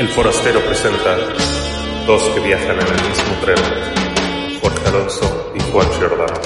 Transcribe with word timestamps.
El 0.00 0.08
Forastero 0.08 0.60
presenta 0.64 1.14
dos 2.06 2.22
que 2.30 2.40
viajan 2.40 2.70
en 2.70 2.86
el 2.86 3.02
mismo 3.06 3.34
tren, 3.42 3.58
Jorge 4.62 4.88
Alonso 4.88 5.52
y 5.54 5.60
Juan 5.70 5.86
Giordano. 5.98 6.40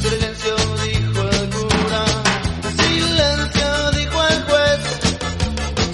Silencio 0.00 0.56
dijo 0.82 1.22
el 1.28 1.50
cura, 1.50 2.04
silencio 2.74 3.90
dijo 3.90 4.28
el 4.28 4.42
juez, 4.44 4.80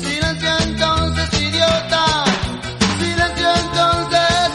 silencio 0.01 0.51
entonces 0.62 1.41
idiota, 1.43 2.25
silencio 3.01 3.48
entonces. 3.64 4.51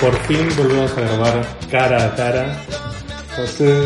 Por 0.00 0.14
fin 0.26 0.48
volvemos 0.56 0.90
a 0.98 1.00
grabar 1.00 1.46
cara 1.70 2.06
a 2.06 2.16
cara. 2.16 2.73
No 3.38 3.46
sé 3.46 3.82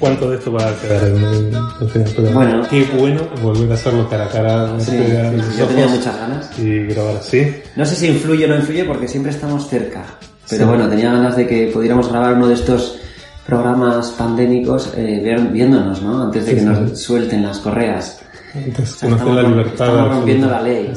cuánto 0.00 0.30
de 0.30 0.36
esto 0.38 0.52
va 0.52 0.68
a 0.68 0.74
quedar 0.80 1.04
en 1.04 1.16
el 1.16 1.54
al 1.56 1.88
final, 1.90 2.12
pero 2.16 2.30
Bueno. 2.32 2.62
qué 2.68 2.84
bueno 2.98 3.20
volver 3.42 3.70
a 3.70 3.74
hacerlo 3.74 4.08
cara 4.08 4.24
a 4.24 4.28
cara. 4.28 4.80
Sí, 4.80 4.96
verte 4.96 5.18
a 5.18 5.30
sí, 5.30 5.40
sí, 5.52 5.58
yo 5.58 5.66
tenía 5.66 5.86
muchas 5.86 6.16
ganas. 6.18 6.58
Y 6.58 6.78
grabar 6.86 7.16
así. 7.16 7.54
No 7.76 7.84
sé 7.86 7.94
si 7.94 8.08
influye 8.08 8.44
o 8.44 8.48
no 8.48 8.56
influye 8.56 8.84
porque 8.84 9.06
siempre 9.06 9.30
estamos 9.32 9.68
cerca. 9.68 10.04
Pero 10.50 10.66
bueno, 10.66 10.88
tenía 10.88 11.12
ganas 11.12 11.36
de 11.36 11.46
que 11.46 11.70
pudiéramos 11.72 12.08
grabar 12.08 12.34
uno 12.34 12.48
de 12.48 12.54
estos 12.54 12.98
programas 13.46 14.10
pandémicos 14.12 14.92
eh, 14.96 15.22
viéndonos, 15.52 16.02
¿no? 16.02 16.24
Antes 16.24 16.46
de 16.46 16.54
que 16.56 16.62
nos 16.62 16.98
suelten 17.00 17.42
las 17.44 17.58
correas. 17.58 18.20
Entonces, 18.54 18.96
sea, 18.96 19.08
conocer 19.10 19.26
la 19.28 19.40
estamos- 19.42 19.56
libertad. 19.58 19.86
estamos 19.88 20.14
rompiendo 20.16 20.50
la 20.50 20.62
ley. 20.62 20.92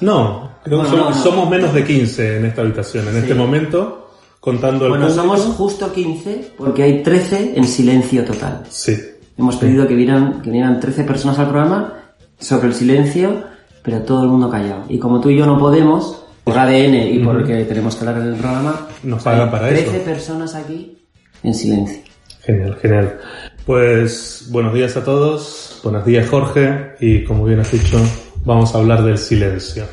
No, 0.00 0.50
creo 0.64 0.82
que 0.82 0.88
Bueno, 0.88 0.90
somos, 1.04 1.10
no, 1.10 1.16
no. 1.16 1.22
somos 1.30 1.50
menos 1.50 1.72
de 1.74 1.84
15 1.84 2.36
en 2.38 2.46
esta 2.46 2.62
habitación. 2.62 3.08
En 3.08 3.16
este 3.18 3.34
momento, 3.34 4.01
contando 4.42 4.86
el 4.86 4.90
Bueno, 4.90 5.06
público. 5.06 5.22
somos 5.22 5.40
justo 5.56 5.92
15 5.92 6.54
porque 6.58 6.82
hay 6.82 7.02
13 7.04 7.52
en 7.54 7.64
silencio 7.64 8.24
total. 8.24 8.64
Sí. 8.68 8.98
Hemos 9.38 9.54
pedido 9.54 9.86
que 9.86 9.94
vinieran, 9.94 10.42
que 10.42 10.50
vinieran 10.50 10.80
13 10.80 11.04
personas 11.04 11.38
al 11.38 11.48
programa 11.48 11.94
sobre 12.40 12.66
el 12.66 12.74
silencio, 12.74 13.44
pero 13.84 14.02
todo 14.02 14.24
el 14.24 14.28
mundo 14.30 14.50
callado. 14.50 14.84
Y 14.88 14.98
como 14.98 15.20
tú 15.20 15.30
y 15.30 15.36
yo 15.38 15.46
no 15.46 15.58
podemos, 15.60 16.24
por 16.42 16.58
ADN 16.58 16.94
y 17.14 17.20
porque 17.20 17.64
tenemos 17.66 17.94
que 17.94 18.04
hablar 18.04 18.20
en 18.22 18.32
el 18.34 18.38
programa, 18.40 18.88
Nos 19.04 19.22
pagan 19.22 19.48
para 19.48 19.68
13 19.68 19.96
eso. 19.98 20.04
personas 20.04 20.54
aquí 20.56 20.98
en 21.44 21.54
silencio. 21.54 22.02
Genial, 22.40 22.76
genial. 22.82 23.18
Pues 23.64 24.48
buenos 24.50 24.74
días 24.74 24.96
a 24.96 25.04
todos, 25.04 25.78
buenos 25.84 26.04
días 26.04 26.28
Jorge, 26.28 26.94
y 26.98 27.22
como 27.22 27.44
bien 27.44 27.60
has 27.60 27.70
dicho, 27.70 27.96
vamos 28.44 28.74
a 28.74 28.78
hablar 28.78 29.04
del 29.04 29.18
silencio. 29.18 29.84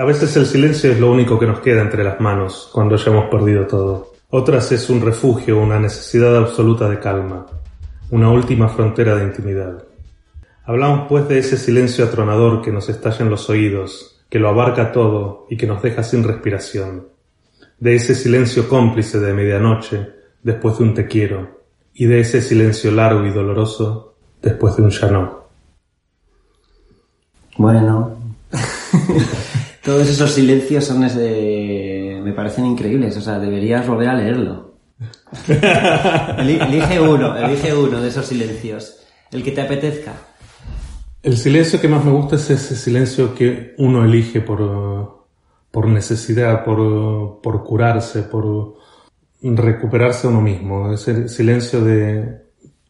A 0.00 0.04
veces 0.04 0.34
el 0.38 0.46
silencio 0.46 0.90
es 0.90 0.98
lo 0.98 1.12
único 1.12 1.38
que 1.38 1.46
nos 1.46 1.60
queda 1.60 1.82
entre 1.82 2.02
las 2.02 2.18
manos 2.20 2.70
cuando 2.72 2.96
ya 2.96 3.10
hemos 3.10 3.28
perdido 3.28 3.66
todo. 3.66 4.14
Otras 4.30 4.72
es 4.72 4.88
un 4.88 5.02
refugio, 5.02 5.60
una 5.60 5.78
necesidad 5.78 6.38
absoluta 6.38 6.88
de 6.88 6.98
calma, 6.98 7.44
una 8.10 8.30
última 8.30 8.70
frontera 8.70 9.14
de 9.14 9.24
intimidad. 9.24 9.84
Hablamos 10.64 11.06
pues 11.06 11.28
de 11.28 11.40
ese 11.40 11.58
silencio 11.58 12.06
atronador 12.06 12.62
que 12.62 12.72
nos 12.72 12.88
estalla 12.88 13.18
en 13.20 13.28
los 13.28 13.50
oídos, 13.50 14.24
que 14.30 14.38
lo 14.38 14.48
abarca 14.48 14.90
todo 14.90 15.46
y 15.50 15.58
que 15.58 15.66
nos 15.66 15.82
deja 15.82 16.02
sin 16.02 16.24
respiración. 16.24 17.08
De 17.78 17.94
ese 17.94 18.14
silencio 18.14 18.70
cómplice 18.70 19.20
de 19.20 19.34
medianoche 19.34 20.08
después 20.42 20.78
de 20.78 20.84
un 20.84 20.94
te 20.94 21.08
quiero 21.08 21.60
y 21.92 22.06
de 22.06 22.20
ese 22.20 22.40
silencio 22.40 22.90
largo 22.90 23.26
y 23.26 23.32
doloroso 23.32 24.14
después 24.40 24.76
de 24.76 24.82
un 24.82 24.88
ya 24.88 25.10
no. 25.10 25.44
Bueno, 27.58 28.16
todos 29.84 30.08
esos 30.08 30.30
silencios 30.32 30.84
son 30.84 31.04
ese- 31.04 32.20
me 32.22 32.32
parecen 32.32 32.66
increíbles, 32.66 33.16
o 33.16 33.20
sea, 33.20 33.38
deberías 33.38 33.86
volver 33.86 34.08
a 34.08 34.14
leerlo. 34.14 34.74
Eli- 36.38 36.58
elige 36.60 37.00
uno, 37.00 37.36
elige 37.36 37.74
uno 37.74 38.00
de 38.00 38.08
esos 38.08 38.26
silencios, 38.26 38.96
el 39.32 39.42
que 39.42 39.52
te 39.52 39.62
apetezca. 39.62 40.12
El 41.22 41.36
silencio 41.36 41.80
que 41.80 41.88
más 41.88 42.04
me 42.04 42.10
gusta 42.12 42.36
es 42.36 42.48
ese 42.50 42.76
silencio 42.76 43.34
que 43.34 43.74
uno 43.78 44.04
elige 44.04 44.40
por, 44.40 45.26
por 45.70 45.86
necesidad, 45.86 46.64
por, 46.64 47.40
por 47.42 47.62
curarse, 47.64 48.22
por 48.22 48.74
recuperarse 49.42 50.26
a 50.26 50.30
uno 50.30 50.40
mismo. 50.40 50.92
Ese 50.92 51.28
silencio 51.28 51.82
de 51.84 52.39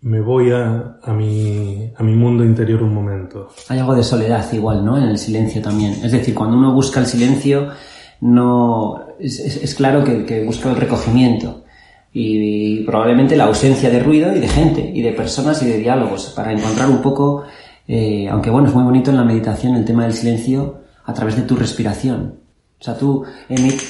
me 0.02 0.20
voy 0.20 0.50
a, 0.50 0.96
a, 1.02 1.12
mi, 1.12 1.90
a 1.96 2.02
mi 2.02 2.14
mundo 2.14 2.44
interior 2.44 2.82
un 2.82 2.94
momento. 2.94 3.48
Hay 3.68 3.78
algo 3.78 3.94
de 3.94 4.02
soledad 4.02 4.50
igual, 4.52 4.84
¿no? 4.84 4.96
En 4.96 5.04
el 5.04 5.18
silencio 5.18 5.60
también. 5.60 5.92
Es 6.02 6.12
decir, 6.12 6.34
cuando 6.34 6.56
uno 6.56 6.72
busca 6.72 7.00
el 7.00 7.06
silencio, 7.06 7.68
no 8.20 9.00
es, 9.18 9.38
es- 9.40 9.62
es 9.62 9.74
claro 9.74 10.04
que, 10.04 10.24
que 10.24 10.44
busca 10.44 10.70
el 10.70 10.76
recogimiento 10.76 11.64
y, 12.12 12.82
probablemente 12.84 13.36
la 13.36 13.44
ausencia 13.44 13.90
de 13.90 14.00
ruido 14.00 14.34
y 14.34 14.40
de 14.40 14.48
gente 14.48 14.90
y 14.94 15.02
de 15.02 15.12
personas 15.12 15.62
y 15.62 15.66
de 15.66 15.78
diálogos 15.78 16.32
para 16.34 16.52
encontrar 16.52 16.88
un 16.90 17.02
poco, 17.02 17.44
eh, 17.86 18.28
aunque 18.30 18.50
bueno, 18.50 18.68
es 18.68 18.74
muy 18.74 18.84
bonito 18.84 19.10
en 19.10 19.16
la 19.18 19.24
meditación 19.24 19.76
el 19.76 19.84
tema 19.84 20.04
del 20.04 20.12
silencio 20.14 20.80
a 21.04 21.14
través 21.14 21.36
de 21.36 21.42
tu 21.42 21.56
respiración. 21.56 22.36
O 22.80 22.82
sea, 22.82 22.96
tú, 22.96 23.24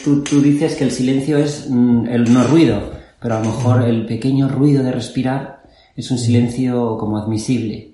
tú, 0.05 0.23
tú 0.25 0.41
dices 0.43 0.75
que 0.75 0.85
el 0.85 0.91
silencio 0.91 1.39
es 1.39 1.69
mm, 1.71 2.07
el 2.09 2.33
no 2.33 2.43
ruido, 2.45 2.81
pero 3.23 3.37
a 3.37 3.39
lo 3.41 3.47
mejor 3.47 3.83
el 3.83 4.05
pequeño 4.07 4.49
ruido 4.49 4.83
de 4.83 4.91
respirar 4.93 5.60
es 5.97 6.11
un 6.11 6.19
silencio 6.19 6.97
como 6.99 7.19
admisible. 7.19 7.93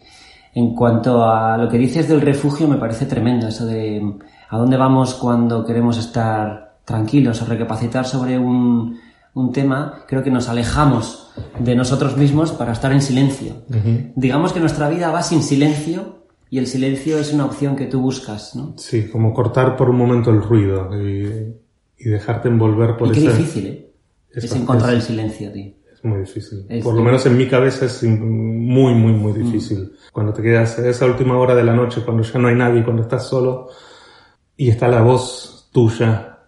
En 0.54 0.74
cuanto 0.74 1.24
a 1.24 1.56
lo 1.58 1.68
que 1.68 1.78
dices 1.78 2.08
del 2.08 2.20
refugio, 2.20 2.66
me 2.66 2.76
parece 2.78 3.06
tremendo 3.06 3.48
eso 3.48 3.66
de 3.66 4.14
a 4.48 4.58
dónde 4.58 4.76
vamos 4.76 5.14
cuando 5.14 5.64
queremos 5.64 5.98
estar 5.98 6.78
tranquilos 6.84 7.42
o 7.42 7.46
recapacitar 7.46 8.06
sobre 8.06 8.38
un, 8.38 8.98
un 9.34 9.52
tema. 9.52 10.04
Creo 10.08 10.22
que 10.22 10.30
nos 10.30 10.48
alejamos 10.48 11.30
de 11.58 11.74
nosotros 11.74 12.16
mismos 12.16 12.52
para 12.52 12.72
estar 12.72 12.92
en 12.92 13.02
silencio. 13.02 13.54
Digamos 14.14 14.52
que 14.52 14.60
nuestra 14.60 14.88
vida 14.88 15.10
va 15.10 15.22
sin 15.22 15.42
silencio 15.42 16.24
y 16.48 16.58
el 16.58 16.66
silencio 16.66 17.18
es 17.18 17.34
una 17.34 17.44
opción 17.44 17.76
que 17.76 17.86
tú 17.86 18.00
buscas, 18.00 18.54
¿no? 18.54 18.74
Sí, 18.78 19.08
como 19.08 19.34
cortar 19.34 19.76
por 19.76 19.90
un 19.90 19.98
momento 19.98 20.30
el 20.30 20.40
ruido 20.42 20.88
y, 21.02 21.54
y 21.98 22.08
dejarte 22.08 22.48
envolver 22.48 22.96
por 22.96 23.08
Y 23.08 23.12
qué 23.12 23.26
esa... 23.26 23.36
difícil, 23.36 23.66
¿eh? 23.66 23.90
Es 24.32 24.54
encontrar 24.54 24.94
el 24.94 25.02
silencio, 25.02 25.50
tío. 25.50 25.72
Es 25.96 26.04
muy 26.04 26.20
difícil. 26.20 26.66
Es 26.68 26.84
Por 26.84 26.94
lo 26.94 27.02
menos 27.02 27.24
en 27.26 27.36
mi 27.36 27.48
cabeza 27.48 27.86
es 27.86 28.02
muy, 28.02 28.94
muy, 28.94 29.12
muy 29.12 29.32
difícil. 29.32 29.92
Cuando 30.12 30.32
te 30.32 30.42
quedas 30.42 30.78
a 30.78 30.88
esa 30.88 31.06
última 31.06 31.38
hora 31.38 31.54
de 31.54 31.64
la 31.64 31.74
noche, 31.74 32.02
cuando 32.04 32.22
ya 32.22 32.38
no 32.38 32.48
hay 32.48 32.54
nadie, 32.54 32.84
cuando 32.84 33.02
estás 33.02 33.26
solo 33.26 33.68
y 34.56 34.68
está 34.68 34.88
la 34.88 35.02
voz 35.02 35.68
tuya 35.72 36.38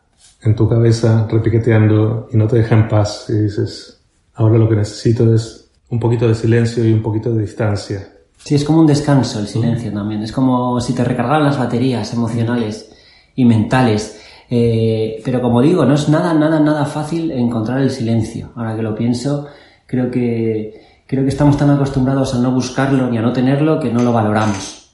en 0.43 0.55
tu 0.55 0.69
cabeza 0.69 1.27
repiqueteando 1.31 2.29
y 2.33 2.37
no 2.37 2.47
te 2.47 2.57
deja 2.57 2.75
en 2.75 2.89
paz 2.89 3.27
y 3.29 3.35
dices, 3.35 4.01
ahora 4.35 4.59
lo 4.59 4.69
que 4.69 4.77
necesito 4.77 5.35
es 5.35 5.71
un 5.91 5.99
poquito 5.99 6.29
de 6.29 6.35
silencio 6.35 6.85
y 6.85 6.93
un 6.93 7.03
poquito 7.03 7.33
de 7.33 7.43
distancia. 7.43 8.09
Sí, 8.37 8.55
es 8.55 8.65
como 8.65 8.81
un 8.81 8.87
descanso 8.87 9.41
el 9.41 9.49
silencio 9.49 9.93
también. 9.93 10.23
Es 10.23 10.33
como 10.33 10.81
si 10.81 10.93
te 10.93 11.05
recargaran 11.05 11.45
las 11.45 11.59
baterías 11.59 12.13
emocionales 12.13 12.91
y 13.35 13.45
mentales. 13.45 14.21
Eh, 14.51 15.21
pero 15.25 15.41
como 15.43 15.61
digo, 15.61 15.85
no 15.85 15.95
es 15.95 16.09
nada, 16.09 16.33
nada, 16.35 16.59
nada 16.61 16.85
fácil 16.87 17.31
encontrar 17.31 17.81
el 17.81 17.91
silencio. 17.91 18.51
Ahora 18.57 18.75
que 18.77 18.83
lo 18.83 18.95
pienso, 18.95 19.47
creo 19.87 20.11
que, 20.11 20.81
creo 21.07 21.23
que 21.23 21.29
estamos 21.29 21.57
tan 21.57 21.71
acostumbrados 21.71 22.35
a 22.35 22.39
no 22.39 22.51
buscarlo 22.53 23.11
ni 23.11 23.19
a 23.19 23.23
no 23.23 23.33
tenerlo 23.33 23.79
que 23.81 23.93
no 23.93 24.03
lo 24.03 24.13
valoramos. 24.13 24.93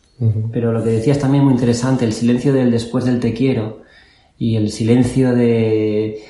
Pero 0.52 0.72
lo 0.72 0.82
que 0.82 0.90
decías 0.90 1.18
también 1.18 1.44
muy 1.44 1.52
interesante, 1.54 2.04
el 2.04 2.12
silencio 2.12 2.52
del 2.52 2.70
después 2.70 3.04
del 3.04 3.18
te 3.20 3.34
quiero 3.34 3.82
y 4.38 4.56
el 4.56 4.70
silencio 4.70 5.34
de... 5.34 6.20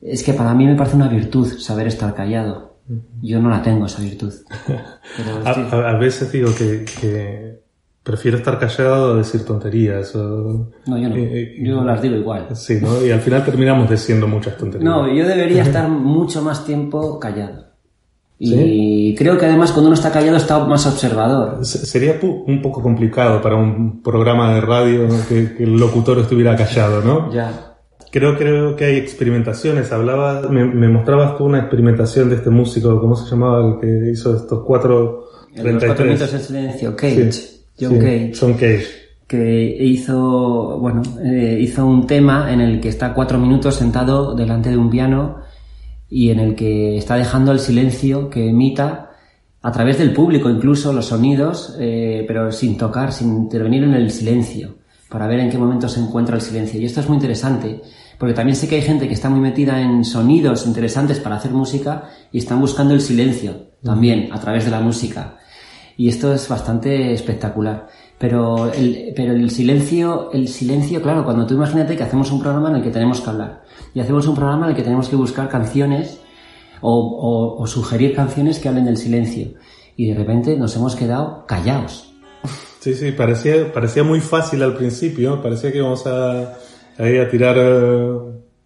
Es 0.00 0.22
que 0.22 0.32
para 0.34 0.54
mí 0.54 0.64
me 0.66 0.76
parece 0.76 0.94
una 0.96 1.08
virtud 1.08 1.58
saber 1.58 1.88
estar 1.88 2.14
callado. 2.14 2.76
Yo 3.20 3.40
no 3.40 3.50
la 3.50 3.60
tengo 3.62 3.86
esa 3.86 4.00
virtud. 4.02 4.32
Pero 4.66 5.44
A, 5.44 5.54
sí. 5.54 5.60
a- 5.70 5.90
a 5.90 5.98
veces 5.98 6.30
digo 6.32 6.50
que, 6.56 6.84
que 7.00 7.60
prefiero 8.02 8.38
estar 8.38 8.58
callado 8.58 9.14
a 9.14 9.16
decir 9.18 9.44
tonterías. 9.44 10.14
o- 10.16 10.70
No, 10.86 10.98
yo 10.98 11.08
no. 11.08 11.16
eh, 11.16 11.30
eh, 11.42 11.56
Yo 11.62 11.82
las 11.84 12.00
digo 12.00 12.16
igual. 12.16 12.46
Sí, 12.54 12.78
¿no? 12.80 13.04
Y 13.04 13.10
al 13.10 13.20
final 13.20 13.44
terminamos 13.44 13.90
diciendo 13.90 14.26
muchas 14.26 14.56
tonterías. 14.56 14.84
No, 14.84 15.12
yo 15.12 15.26
debería 15.26 15.62
estar 15.68 15.88
mucho 15.88 16.42
más 16.42 16.64
tiempo 16.64 17.18
callado. 17.20 17.66
Y 18.40 19.16
creo 19.16 19.36
que 19.36 19.46
además 19.46 19.72
cuando 19.72 19.88
uno 19.88 19.94
está 19.96 20.12
callado 20.12 20.36
está 20.36 20.64
más 20.64 20.86
observador. 20.86 21.64
Se- 21.64 21.84
Sería 21.84 22.18
un 22.22 22.62
poco 22.62 22.80
complicado 22.82 23.42
para 23.42 23.56
un 23.56 24.00
programa 24.02 24.54
de 24.54 24.60
radio 24.60 25.08
que, 25.28 25.54
que 25.56 25.64
el 25.64 25.76
locutor 25.76 26.18
estuviera 26.20 26.54
callado, 26.54 27.02
¿no? 27.02 27.32
Ya. 27.32 27.74
Creo, 28.12 28.38
creo 28.38 28.76
que 28.76 28.84
hay 28.86 28.96
experimentaciones. 28.96 29.90
Hablaba, 29.92 30.42
me, 30.48 30.64
me 30.64 30.88
mostrabas 30.88 31.36
tú 31.36 31.44
una 31.44 31.58
experimentación 31.58 32.28
de 32.30 32.36
este 32.36 32.48
músico, 32.48 32.98
¿cómo 33.00 33.16
se 33.16 33.28
llamaba? 33.28 33.66
El 33.74 33.80
que 33.80 34.10
hizo 34.12 34.34
estos 34.36 34.62
cuatro 34.64 35.24
En 35.54 35.74
los 35.74 35.84
cuatro 35.84 36.04
33. 36.04 36.06
minutos 36.06 36.32
en 36.34 36.40
silencio, 36.40 36.96
Cage, 36.96 37.32
Sí, 37.32 37.57
John 37.80 37.92
sí, 37.92 37.98
Cage, 37.98 38.32
John 38.38 38.52
Cage. 38.54 38.86
que 39.26 39.76
hizo, 39.80 40.78
bueno, 40.78 41.02
eh, 41.24 41.58
hizo 41.60 41.86
un 41.86 42.06
tema 42.06 42.52
en 42.52 42.60
el 42.60 42.80
que 42.80 42.88
está 42.88 43.14
cuatro 43.14 43.38
minutos 43.38 43.76
sentado 43.76 44.34
delante 44.34 44.70
de 44.70 44.76
un 44.76 44.90
piano 44.90 45.36
y 46.08 46.30
en 46.30 46.40
el 46.40 46.54
que 46.54 46.96
está 46.96 47.16
dejando 47.16 47.52
el 47.52 47.60
silencio 47.60 48.30
que 48.30 48.48
emita 48.48 49.10
a 49.60 49.72
través 49.72 49.98
del 49.98 50.12
público, 50.12 50.48
incluso 50.48 50.92
los 50.92 51.06
sonidos, 51.06 51.76
eh, 51.78 52.24
pero 52.26 52.52
sin 52.52 52.76
tocar, 52.76 53.12
sin 53.12 53.28
intervenir 53.36 53.82
en 53.82 53.94
el 53.94 54.10
silencio, 54.10 54.76
para 55.08 55.26
ver 55.26 55.40
en 55.40 55.50
qué 55.50 55.58
momento 55.58 55.88
se 55.88 56.00
encuentra 56.00 56.36
el 56.36 56.42
silencio. 56.42 56.80
Y 56.80 56.84
esto 56.84 57.00
es 57.00 57.08
muy 57.08 57.16
interesante, 57.16 57.82
Porque 58.18 58.34
también 58.34 58.56
sé 58.56 58.66
que 58.66 58.74
hay 58.74 58.82
gente 58.82 59.06
que 59.06 59.14
está 59.14 59.30
muy 59.30 59.38
metida 59.38 59.80
en 59.80 60.04
sonidos 60.04 60.66
interesantes 60.66 61.20
para 61.20 61.36
hacer 61.36 61.52
música 61.52 62.10
y 62.32 62.38
están 62.38 62.60
buscando 62.60 62.92
el 62.92 63.00
silencio 63.00 63.68
también 63.80 64.30
a 64.32 64.40
través 64.40 64.64
de 64.64 64.72
la 64.72 64.80
música. 64.80 65.38
Y 65.98 66.08
esto 66.08 66.32
es 66.32 66.48
bastante 66.48 67.12
espectacular. 67.12 67.88
Pero 68.18 68.72
el, 68.72 69.12
pero 69.14 69.32
el 69.32 69.50
silencio, 69.50 70.30
el 70.32 70.48
silencio, 70.48 71.02
claro, 71.02 71.24
cuando 71.24 71.46
tú 71.46 71.54
imagínate 71.54 71.96
que 71.96 72.02
hacemos 72.04 72.32
un 72.32 72.40
programa 72.40 72.70
en 72.70 72.76
el 72.76 72.82
que 72.82 72.90
tenemos 72.90 73.20
que 73.20 73.28
hablar 73.30 73.62
y 73.94 74.00
hacemos 74.00 74.26
un 74.26 74.34
programa 74.34 74.64
en 74.66 74.70
el 74.70 74.76
que 74.76 74.82
tenemos 74.82 75.08
que 75.08 75.16
buscar 75.16 75.48
canciones 75.48 76.20
o, 76.80 76.92
o- 76.98 77.62
o 77.62 77.66
sugerir 77.66 78.14
canciones 78.16 78.58
que 78.58 78.68
hablen 78.68 78.86
del 78.86 78.96
silencio 78.96 79.48
y 79.96 80.08
de 80.08 80.14
repente 80.14 80.56
nos 80.56 80.74
hemos 80.76 80.96
quedado 80.96 81.44
callados. 81.46 82.12
Sí, 82.80 82.94
sí, 82.94 83.12
parecía, 83.12 83.72
parecía 83.72 84.02
muy 84.04 84.20
fácil 84.20 84.62
al 84.62 84.74
principio, 84.76 85.42
parecía 85.42 85.70
que 85.72 85.78
íbamos 85.78 86.06
a, 86.06 86.54
a 86.96 87.08
ir 87.08 87.20
a 87.20 87.28
tirar 87.28 87.56
eh, 87.58 88.12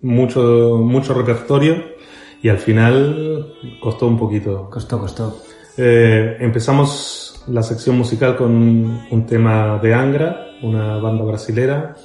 mucho, 0.02 0.78
mucho 0.82 1.12
repertorio 1.14 1.76
y 2.42 2.48
al 2.48 2.58
final 2.58 3.54
costó 3.82 4.06
un 4.06 4.18
poquito. 4.18 4.68
Costó, 4.70 4.98
costó. 4.98 5.38
Eh, 5.76 6.36
empezamos 6.40 7.42
la 7.48 7.62
sección 7.62 7.96
musical 7.96 8.36
con 8.36 8.50
un 9.10 9.26
tema 9.26 9.78
de 9.78 9.94
Angra, 9.94 10.46
una 10.62 10.98
banda 10.98 11.24
brasilera 11.24 11.96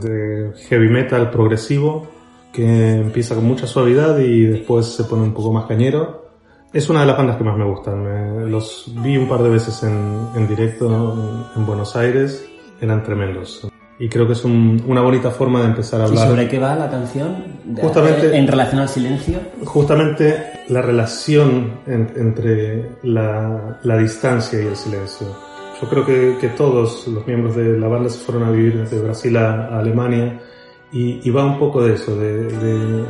de 0.00 0.52
heavy 0.68 0.88
metal 0.88 1.30
progresivo 1.30 2.08
que 2.52 2.96
empieza 2.96 3.34
con 3.34 3.44
mucha 3.44 3.66
suavidad 3.66 4.18
y 4.18 4.42
después 4.44 4.86
se 4.86 5.04
pone 5.04 5.22
un 5.22 5.32
poco 5.32 5.52
más 5.52 5.66
cañero. 5.66 6.30
Es 6.72 6.88
una 6.90 7.00
de 7.00 7.06
las 7.06 7.16
bandas 7.16 7.36
que 7.36 7.44
más 7.44 7.56
me 7.56 7.64
gustan. 7.64 8.50
Los 8.50 8.92
vi 9.02 9.16
un 9.16 9.28
par 9.28 9.42
de 9.42 9.50
veces 9.50 9.82
en, 9.82 10.48
directo 10.48 11.50
en 11.56 11.66
Buenos 11.66 11.96
Aires, 11.96 12.46
eran 12.80 13.02
tremendos. 13.02 13.71
Y 14.04 14.08
creo 14.08 14.26
que 14.26 14.32
es 14.32 14.44
un- 14.44 14.82
una 14.88 15.00
bonita 15.00 15.30
forma 15.30 15.60
de 15.60 15.66
empezar 15.66 16.00
a 16.00 16.04
¿Y 16.04 16.08
hablar. 16.08 16.28
sobre 16.28 16.48
qué 16.48 16.58
va 16.58 16.74
la 16.74 16.90
canción? 16.90 17.36
Justamente- 17.80 18.36
En 18.36 18.48
relación 18.48 18.80
al 18.80 18.88
silencio. 18.88 19.38
justamente 19.64 20.44
la 20.70 20.82
relación 20.82 21.70
en- 21.86 22.10
entre 22.16 22.88
la, 23.04 23.78
la 23.84 23.96
distancia 23.98 24.60
y 24.60 24.66
el 24.66 24.74
silencio. 24.76 25.28
Yo 25.80 25.88
creo 25.88 26.04
que, 26.04 26.36
que 26.40 26.48
todos 26.48 27.06
los 27.06 27.24
miembros 27.28 27.54
de 27.54 27.78
la 27.78 27.86
banda 27.86 28.08
se 28.10 28.18
fueron 28.24 28.42
a 28.48 28.50
vivir 28.50 28.88
de 28.88 28.98
Brasil 29.00 29.36
a, 29.36 29.66
a 29.68 29.78
Alemania 29.78 30.40
y, 30.90 31.20
y 31.22 31.30
va 31.30 31.44
un 31.44 31.58
poco 31.60 31.82
de 31.84 31.94
eso, 31.94 32.16
de, 32.16 32.44
de- 32.48 33.04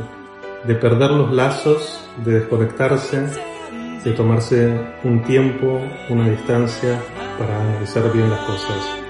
de 0.67 0.75
perder 0.75 1.09
los 1.11 1.31
lazos, 1.33 1.99
de 2.23 2.39
desconectarse, 2.39 3.19
de 4.05 4.11
tomarse 4.11 4.71
un 5.03 5.23
tiempo, 5.23 5.79
una 6.11 6.29
distancia 6.29 6.99
para 7.39 7.59
analizar 7.61 8.03
bien 8.13 8.29
las 8.29 8.39
cosas. 8.41 9.02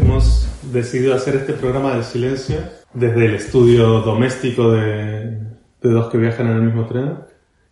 Hemos 0.00 0.46
decidido 0.72 1.14
hacer 1.14 1.36
este 1.36 1.54
programa 1.54 1.94
del 1.94 2.04
silencio 2.04 2.58
desde 2.94 3.26
el 3.26 3.34
estudio 3.34 4.00
doméstico 4.00 4.70
de, 4.70 5.38
de 5.82 5.90
dos 5.90 6.08
que 6.08 6.18
viajan 6.18 6.46
en 6.46 6.52
el 6.52 6.62
mismo 6.62 6.86
tren, 6.86 7.14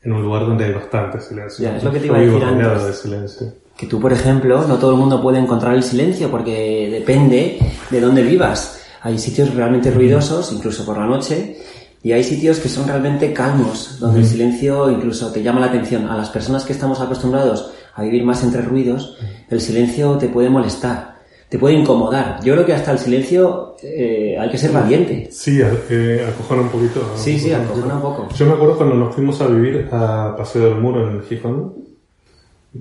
en 0.02 0.12
un 0.12 0.22
lugar 0.22 0.46
donde 0.46 0.64
hay 0.64 0.72
bastante 0.72 1.20
silencio. 1.20 1.64
Ya, 1.64 1.76
es 1.76 1.84
lo 1.84 1.92
que 1.92 2.00
te 2.00 2.06
iba 2.06 2.16
a 2.16 2.20
decir 2.20 2.42
antes. 2.42 2.84
de 2.84 2.92
silencio. 2.92 3.52
Que 3.76 3.86
tú, 3.86 4.00
por 4.00 4.12
ejemplo, 4.12 4.66
no 4.66 4.76
todo 4.76 4.92
el 4.92 4.96
mundo 4.96 5.22
puede 5.22 5.38
encontrar 5.38 5.74
el 5.74 5.82
silencio 5.82 6.30
porque 6.30 6.88
depende 6.90 7.58
de 7.90 8.00
dónde 8.00 8.22
vivas. 8.22 8.80
Hay 9.02 9.18
sitios 9.18 9.54
realmente 9.54 9.90
ruidosos, 9.90 10.52
incluso 10.52 10.84
por 10.84 10.98
la 10.98 11.06
noche, 11.06 11.58
y 12.02 12.12
hay 12.12 12.24
sitios 12.24 12.58
que 12.58 12.68
son 12.68 12.88
realmente 12.88 13.32
calmos, 13.32 13.98
donde 14.00 14.20
el 14.20 14.26
silencio 14.26 14.90
incluso 14.90 15.30
te 15.30 15.42
llama 15.42 15.60
la 15.60 15.66
atención. 15.66 16.08
A 16.08 16.16
las 16.16 16.30
personas 16.30 16.64
que 16.64 16.72
estamos 16.72 17.00
acostumbrados 17.00 17.70
a 17.94 18.02
vivir 18.02 18.24
más 18.24 18.42
entre 18.42 18.62
ruidos, 18.62 19.16
el 19.48 19.60
silencio 19.60 20.16
te 20.16 20.28
puede 20.28 20.50
molestar, 20.50 21.15
te 21.48 21.58
puede 21.58 21.74
incomodar. 21.76 22.42
Yo 22.42 22.54
creo 22.54 22.66
que 22.66 22.72
hasta 22.72 22.92
el 22.92 22.98
silencio 22.98 23.76
eh, 23.82 24.36
hay 24.38 24.50
que 24.50 24.58
ser 24.58 24.72
valiente. 24.72 25.28
Sí, 25.30 25.60
eh, 25.62 26.26
acojona 26.28 26.62
un 26.62 26.68
poquito. 26.68 27.12
Sí, 27.16 27.38
sí, 27.38 27.52
acojona 27.52 27.94
un 27.96 28.02
poco. 28.02 28.28
Yo 28.34 28.46
me 28.46 28.52
acuerdo 28.52 28.76
cuando 28.76 28.94
nos 28.96 29.14
fuimos 29.14 29.40
a 29.40 29.46
vivir 29.46 29.88
a 29.92 30.34
Paseo 30.36 30.64
del 30.64 30.80
Muro 30.80 31.08
en 31.08 31.22
Gijón, 31.22 31.74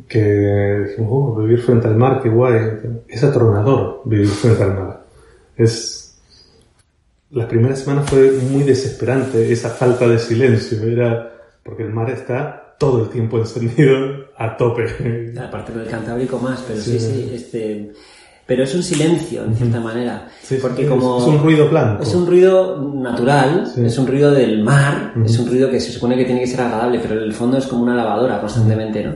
que 0.07 0.85
dijimos, 0.89 1.09
oh, 1.11 1.35
vivir 1.41 1.61
frente 1.61 1.87
al 1.87 1.95
mar, 1.95 2.21
qué 2.21 2.29
guay. 2.29 2.55
Es 3.07 3.23
atronador 3.23 4.01
vivir 4.05 4.27
frente 4.27 4.63
al 4.63 4.73
mar. 4.73 5.05
Es... 5.55 6.01
La 7.31 7.47
primera 7.47 7.75
semana 7.75 8.01
fue 8.03 8.31
muy 8.31 8.63
desesperante, 8.63 9.51
esa 9.51 9.69
falta 9.69 10.07
de 10.07 10.17
silencio, 10.19 10.81
era 10.83 11.33
porque 11.63 11.83
el 11.83 11.89
mar 11.91 12.09
está 12.09 12.75
todo 12.79 13.03
el 13.03 13.09
tiempo 13.09 13.37
encendido 13.37 14.25
a 14.37 14.55
tope. 14.57 15.33
Aparte 15.39 15.71
del 15.73 15.87
Cantábrico 15.87 16.37
más, 16.39 16.63
pero 16.67 16.79
Sí. 16.79 16.99
sí, 16.99 16.99
sí, 16.99 17.31
este... 17.33 17.91
Pero 18.47 18.63
es 18.63 18.75
un 18.75 18.83
silencio, 18.83 19.43
en 19.43 19.55
cierta 19.55 19.79
manera. 19.79 20.27
Sí, 20.43 20.57
porque 20.61 20.83
es- 20.83 20.89
como... 20.89 21.17
es 21.17 21.23
un 21.25 21.39
ruido 21.41 21.67
blanco. 21.67 22.03
Es 22.03 22.13
un 22.13 22.27
ruido 22.27 22.79
natural, 22.93 23.65
Sí. 23.73 23.81
es 23.83 23.97
un 23.97 24.05
ruido 24.05 24.31
del 24.31 24.63
mar, 24.63 25.13
es 25.25 25.39
un 25.39 25.47
ruido 25.47 25.69
que 25.71 25.79
se 25.79 25.91
supone 25.91 26.15
que 26.15 26.25
tiene 26.25 26.41
que 26.41 26.47
ser 26.47 26.61
agradable, 26.61 26.99
pero 26.99 27.15
en 27.15 27.23
el 27.23 27.33
fondo 27.33 27.57
es 27.57 27.65
como 27.65 27.81
una 27.83 27.95
lavadora 27.95 28.39
constantemente, 28.39 29.03
¿no? 29.03 29.15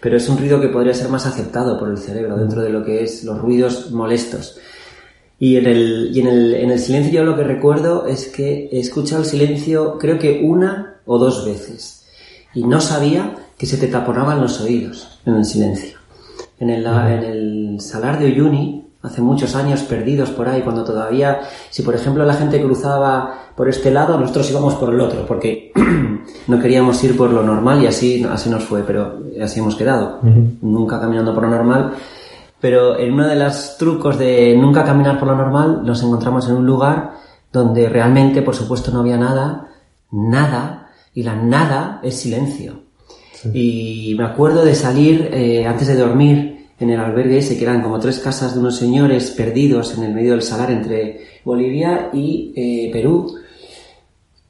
Pero 0.00 0.18
es 0.18 0.28
un 0.28 0.36
ruido 0.36 0.60
que 0.60 0.68
podría 0.68 0.92
ser 0.92 1.08
más 1.08 1.24
aceptado 1.24 1.78
por 1.78 1.88
el 1.90 1.96
cerebro 1.96 2.36
dentro 2.36 2.60
de 2.60 2.68
lo 2.68 2.84
que 2.84 3.02
es 3.02 3.24
los 3.24 3.38
ruidos 3.38 3.90
molestos. 3.92 4.58
Y 5.38 5.56
en 5.56 5.66
el, 5.66 6.10
y 6.14 6.20
en 6.20 6.26
el, 6.28 6.54
en 6.54 6.70
el 6.70 6.78
silencio 6.78 7.12
yo 7.12 7.24
lo 7.24 7.34
que 7.36 7.44
recuerdo 7.44 8.06
es 8.06 8.28
que 8.28 8.68
he 8.70 8.78
escuchado 8.80 9.22
el 9.22 9.26
silencio 9.28 9.96
creo 9.98 10.18
que 10.18 10.42
una 10.44 10.96
o 11.06 11.18
dos 11.18 11.46
veces. 11.46 12.04
Y 12.54 12.64
no 12.64 12.80
sabía 12.82 13.36
que 13.58 13.64
se 13.66 13.78
te 13.78 13.86
taponaban 13.86 14.40
los 14.40 14.60
oídos 14.60 15.18
en 15.24 15.34
el 15.36 15.44
silencio. 15.46 15.95
En 16.58 16.70
el, 16.70 16.86
en 16.86 17.24
el 17.24 17.80
salar 17.80 18.18
de 18.18 18.26
Uyuni, 18.26 18.86
hace 19.02 19.22
muchos 19.22 19.54
años 19.54 19.82
perdidos 19.82 20.30
por 20.30 20.48
ahí, 20.48 20.62
cuando 20.62 20.84
todavía, 20.84 21.40
si 21.70 21.82
por 21.82 21.94
ejemplo 21.94 22.24
la 22.24 22.34
gente 22.34 22.60
cruzaba 22.60 23.50
por 23.54 23.68
este 23.68 23.90
lado, 23.90 24.18
nosotros 24.18 24.50
íbamos 24.50 24.74
por 24.74 24.92
el 24.92 25.00
otro, 25.00 25.24
porque 25.26 25.72
no 26.46 26.60
queríamos 26.60 27.02
ir 27.04 27.16
por 27.16 27.30
lo 27.30 27.42
normal 27.42 27.82
y 27.82 27.86
así, 27.86 28.24
así 28.24 28.50
nos 28.50 28.64
fue, 28.64 28.82
pero 28.82 29.20
así 29.40 29.60
hemos 29.60 29.76
quedado. 29.76 30.20
Nunca 30.62 31.00
caminando 31.00 31.34
por 31.34 31.44
lo 31.44 31.50
normal. 31.50 31.92
Pero 32.60 32.98
en 32.98 33.12
uno 33.12 33.28
de 33.28 33.36
los 33.36 33.76
trucos 33.78 34.18
de 34.18 34.56
nunca 34.56 34.84
caminar 34.84 35.18
por 35.18 35.28
lo 35.28 35.36
normal, 35.36 35.82
nos 35.84 36.02
encontramos 36.02 36.48
en 36.48 36.56
un 36.56 36.66
lugar 36.66 37.12
donde 37.52 37.88
realmente, 37.88 38.42
por 38.42 38.54
supuesto, 38.54 38.90
no 38.90 39.00
había 39.00 39.18
nada, 39.18 39.68
nada, 40.10 40.88
y 41.14 41.22
la 41.22 41.36
nada 41.36 42.00
es 42.02 42.18
silencio. 42.18 42.85
Y 43.54 44.14
me 44.16 44.24
acuerdo 44.24 44.64
de 44.64 44.74
salir 44.74 45.30
eh, 45.32 45.66
antes 45.66 45.88
de 45.88 45.96
dormir 45.96 46.66
en 46.78 46.90
el 46.90 47.00
albergue 47.00 47.38
ese, 47.38 47.56
que 47.56 47.64
eran 47.64 47.82
como 47.82 47.98
tres 47.98 48.18
casas 48.18 48.54
de 48.54 48.60
unos 48.60 48.76
señores 48.76 49.30
perdidos 49.30 49.96
en 49.96 50.04
el 50.04 50.14
medio 50.14 50.32
del 50.32 50.42
salar 50.42 50.70
entre 50.70 51.20
Bolivia 51.44 52.10
y 52.12 52.52
eh, 52.54 52.90
Perú. 52.92 53.34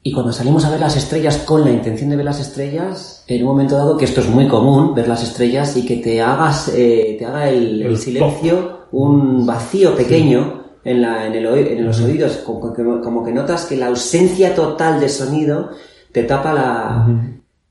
Y 0.03 0.11
cuando 0.11 0.31
salimos 0.31 0.63
a 0.65 0.69
ver 0.69 0.79
las 0.79 0.95
estrellas 0.95 1.37
con 1.39 1.63
la 1.63 1.71
intención 1.71 2.09
de 2.09 2.15
ver 2.15 2.25
las 2.25 2.39
estrellas, 2.39 3.23
en 3.27 3.41
un 3.41 3.47
momento 3.47 3.75
dado, 3.75 3.97
que 3.97 4.05
esto 4.05 4.21
es 4.21 4.29
muy 4.29 4.47
común, 4.47 4.93
ver 4.95 5.07
las 5.07 5.23
estrellas 5.23 5.75
y 5.75 5.85
que 5.85 5.97
te 5.97 6.21
hagas, 6.21 6.71
eh, 6.73 7.15
te 7.19 7.25
haga 7.25 7.49
el, 7.49 7.81
el 7.81 7.87
El 7.87 7.97
silencio 7.97 8.77
un 8.91 9.45
vacío 9.45 9.95
pequeño 9.95 10.63
en, 10.83 11.01
la, 11.01 11.27
en, 11.27 11.33
el 11.33 11.45
en 11.45 11.85
los 11.85 11.99
oídos, 11.99 12.37
como 12.37 12.73
que, 12.73 12.83
como 12.83 13.23
que 13.23 13.33
notas 13.33 13.65
que 13.65 13.75
la 13.75 13.87
ausencia 13.87 14.55
total 14.55 14.99
de 14.99 15.09
sonido 15.09 15.71
te 16.13 16.23
tapa 16.23 16.53
la, 16.53 17.05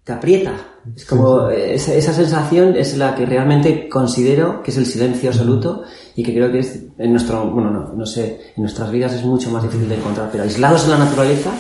te 0.07 0.13
aprieta. 0.13 0.53
Es 0.95 1.05
como 1.05 1.51
eh, 1.51 1.75
esa, 1.75 1.93
esa 1.93 2.13
sensación 2.13 2.77
es 2.77 2.97
la 2.97 3.17
que 3.17 3.27
realmente 3.27 3.89
considero 3.89 4.63
que 4.63 4.71
es 4.71 4.77
el 4.77 4.87
silencio 4.87 5.31
absoluto 5.31 5.83
y 6.15 6.23
que 6.23 6.33
creo 6.33 6.53
que 6.53 6.61
es 6.61 6.85
en 6.97 7.11
nuestro, 7.11 7.51
bueno, 7.51 7.73
no, 7.73 7.93
no 7.93 8.07
sé, 8.07 8.53
en 8.57 8.63
nuestras 8.63 8.93
vidas 8.93 9.15
es 9.15 9.25
mucho 9.25 9.51
más 9.51 9.65
difícil 9.65 9.89
de 9.89 9.97
encontrar, 9.97 10.29
pero 10.31 10.45
aislados 10.45 10.85
en 10.85 10.91
la 10.91 10.99
naturaleza, 10.99 11.51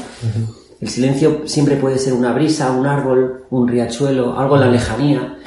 el 0.80 0.88
silencio 0.88 1.42
siempre 1.46 1.74
puede 1.74 1.98
ser 1.98 2.12
una 2.12 2.32
brisa, 2.32 2.70
un 2.70 2.86
árbol, 2.86 3.46
un 3.50 3.66
riachuelo, 3.66 4.38
algo 4.38 4.54
en 4.54 4.60
la 4.60 4.70
lejanía, 4.70 5.38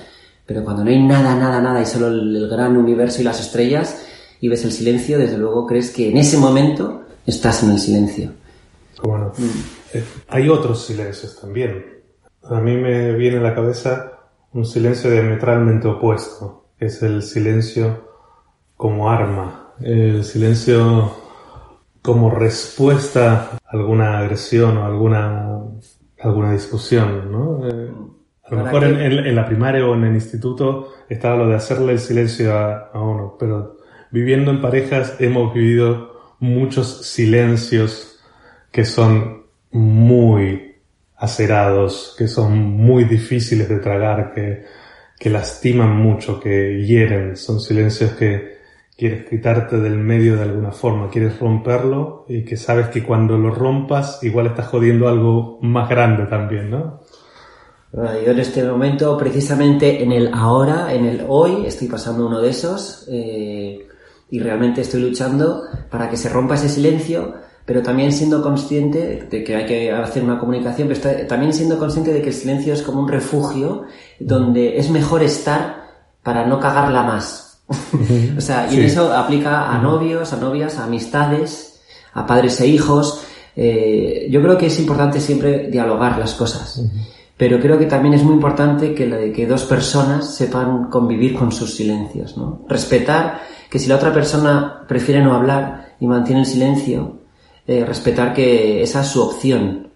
pero 0.46 0.65
cuando 0.65 0.84
no 0.84 0.89
hay 0.89 1.01
nada, 1.01 1.36
nada, 1.36 1.62
nada 1.62 1.82
y 1.82 1.86
solo 1.86 2.08
el, 2.08 2.36
el 2.36 2.50
gran 2.50 2.75
universo 2.75 3.22
y 3.22 3.24
las 3.24 3.39
estrellas 3.39 4.03
y 4.41 4.50
ves 4.50 4.65
el 4.65 4.74
silencio, 4.74 5.18
desde 5.18 5.38
luego 5.38 5.65
crees 5.65 5.91
que 5.91 6.10
en 6.10 6.18
ese 6.18 6.38
momento 6.38 7.03
estás 7.25 7.63
en 7.63 7.72
el 7.72 7.79
silencio. 7.79 8.34
Bueno, 9.01 9.32
eh, 9.94 10.03
hay 10.27 10.50
otros 10.50 10.86
silencios 10.86 11.39
también. 11.39 11.99
A 12.43 12.60
mí 12.60 12.75
me 12.75 13.13
viene 13.13 13.38
a 13.38 13.41
la 13.41 13.55
cabeza 13.55 14.12
un 14.53 14.65
silencio 14.65 15.12
diametralmente 15.12 15.88
opuesto. 15.88 16.65
Es 16.79 17.03
el 17.03 17.22
silencio 17.22 18.08
como 18.75 19.10
arma. 19.10 19.74
El 19.81 20.24
silencio 20.24 21.12
como 22.01 22.29
respuesta 22.31 23.51
a 23.51 23.60
alguna 23.72 24.19
agresión 24.19 24.77
o 24.77 24.86
alguna, 24.86 25.60
alguna 26.22 26.53
discusión, 26.53 27.31
¿no? 27.31 27.67
Eh, 27.67 27.91
a 28.46 28.55
lo 28.55 28.63
mejor 28.63 28.84
en, 28.86 28.96
que- 28.98 29.05
en- 29.05 29.25
en 29.27 29.36
la 29.36 29.46
primaria 29.46 29.86
o 29.86 29.93
en 29.93 30.05
el 30.05 30.15
instituto 30.15 30.88
estaba 31.10 31.36
lo 31.38 31.48
de 31.50 31.55
hacerle 31.55 31.91
el 31.93 32.00
silencio 32.00 32.58
a, 32.58 32.89
a 32.93 33.00
uno, 33.01 33.36
pero 33.39 33.77
viviendo 34.12 34.50
en 34.51 34.62
parejas 34.62 35.15
hemos 35.19 35.53
vivido 35.53 36.34
muchos 36.39 37.05
silencios 37.05 38.19
que 38.72 38.86
son 38.86 39.43
muy 39.72 40.68
acerados, 41.19 42.15
que 42.17 42.27
son 42.27 42.57
muy 42.57 43.03
difíciles 43.03 43.67
de 43.69 43.79
tragar, 43.79 44.33
que, 44.33 44.65
que 45.17 45.29
lastiman 45.29 45.95
mucho, 45.95 46.39
que 46.39 46.83
hieren. 46.83 47.35
Son 47.35 47.59
silencios 47.59 48.11
que 48.13 48.59
quieres 48.99 49.25
quitarte 49.29 49.79
del 49.79 49.97
medio 49.97 50.35
de 50.35 50.43
alguna 50.43 50.71
forma, 50.71 51.09
quieres 51.09 51.39
romperlo 51.39 52.25
y 52.27 52.43
que 52.43 52.57
sabes 52.57 52.89
que 52.89 53.01
cuando 53.01 53.38
lo 53.38 53.49
rompas 53.49 54.21
igual 54.23 54.47
estás 54.47 54.67
jodiendo 54.67 55.07
algo 55.07 55.57
más 55.61 55.89
grande 55.89 56.25
también, 56.25 56.69
¿no? 56.69 56.99
Bueno, 57.93 58.21
Yo 58.21 58.31
en 58.31 58.39
este 58.39 58.63
momento, 58.63 59.17
precisamente 59.17 60.03
en 60.03 60.11
el 60.11 60.29
ahora, 60.33 60.93
en 60.93 61.05
el 61.05 61.25
hoy, 61.27 61.65
estoy 61.65 61.88
pasando 61.88 62.27
uno 62.27 62.41
de 62.41 62.49
esos 62.49 63.07
eh, 63.09 63.88
y 64.29 64.39
realmente 64.39 64.81
estoy 64.81 65.01
luchando 65.01 65.63
para 65.89 66.09
que 66.09 66.17
se 66.17 66.29
rompa 66.29 66.55
ese 66.55 66.69
silencio, 66.69 67.35
pero 67.69 67.83
también 67.83 68.11
siendo 68.11 68.41
consciente 68.41 69.27
de 69.29 69.43
que 69.43 69.55
hay 69.55 69.65
que 69.67 69.91
hacer 69.91 70.23
una 70.23 70.39
comunicación, 70.39 70.88
pero 70.88 70.99
está- 70.99 71.27
también 71.27 71.53
siendo 71.53 71.77
consciente 71.77 72.11
de 72.11 72.19
que 72.19 72.29
el 72.29 72.33
silencio 72.33 72.73
es 72.73 72.81
como 72.81 72.99
un 72.99 73.07
refugio 73.07 73.83
donde 74.19 74.79
es 74.79 74.89
mejor 74.89 75.21
estar 75.21 75.83
para 76.23 76.47
no 76.47 76.59
cagarla 76.59 77.03
más. 77.03 77.59
o 78.38 78.41
sea, 78.41 78.65
y 78.71 78.75
Sí. 78.77 78.81
eso 78.81 79.13
aplica 79.13 79.69
a 79.71 79.77
novios, 79.83 80.33
a 80.33 80.38
novias, 80.38 80.79
a 80.79 80.85
amistades, 80.85 81.79
a 82.13 82.25
padres 82.25 82.59
e 82.59 82.65
hijos. 82.65 83.21
Eh, 83.55 84.27
yo 84.31 84.41
creo 84.41 84.57
que 84.57 84.65
es 84.65 84.79
importante 84.79 85.19
siempre 85.21 85.67
dialogar 85.69 86.17
las 86.17 86.33
cosas. 86.33 86.81
Pero 87.38 87.59
creo 87.59 87.77
que 87.77 87.85
también 87.85 88.15
es 88.15 88.23
muy 88.23 88.33
importante 88.33 88.95
que, 88.95 89.31
que 89.31 89.45
dos 89.45 89.65
personas 89.65 90.33
sepan 90.33 90.89
convivir 90.89 91.35
con 91.38 91.51
sus 91.51 91.75
silencios, 91.75 92.35
¿no? 92.35 92.65
Respetar 92.67 93.41
que 93.69 93.77
si 93.77 93.88
la 93.88 93.97
otra 93.97 94.11
persona 94.11 94.85
prefiere 94.88 95.21
no 95.23 95.35
hablar 95.35 95.93
y 95.99 96.07
mantiene 96.07 96.41
el 96.41 96.47
silencio, 96.47 97.18
eh, 97.71 97.85
respetar 97.85 98.33
que 98.33 98.81
esa 98.81 99.01
es 99.01 99.07
su 99.09 99.21
opción 99.21 99.89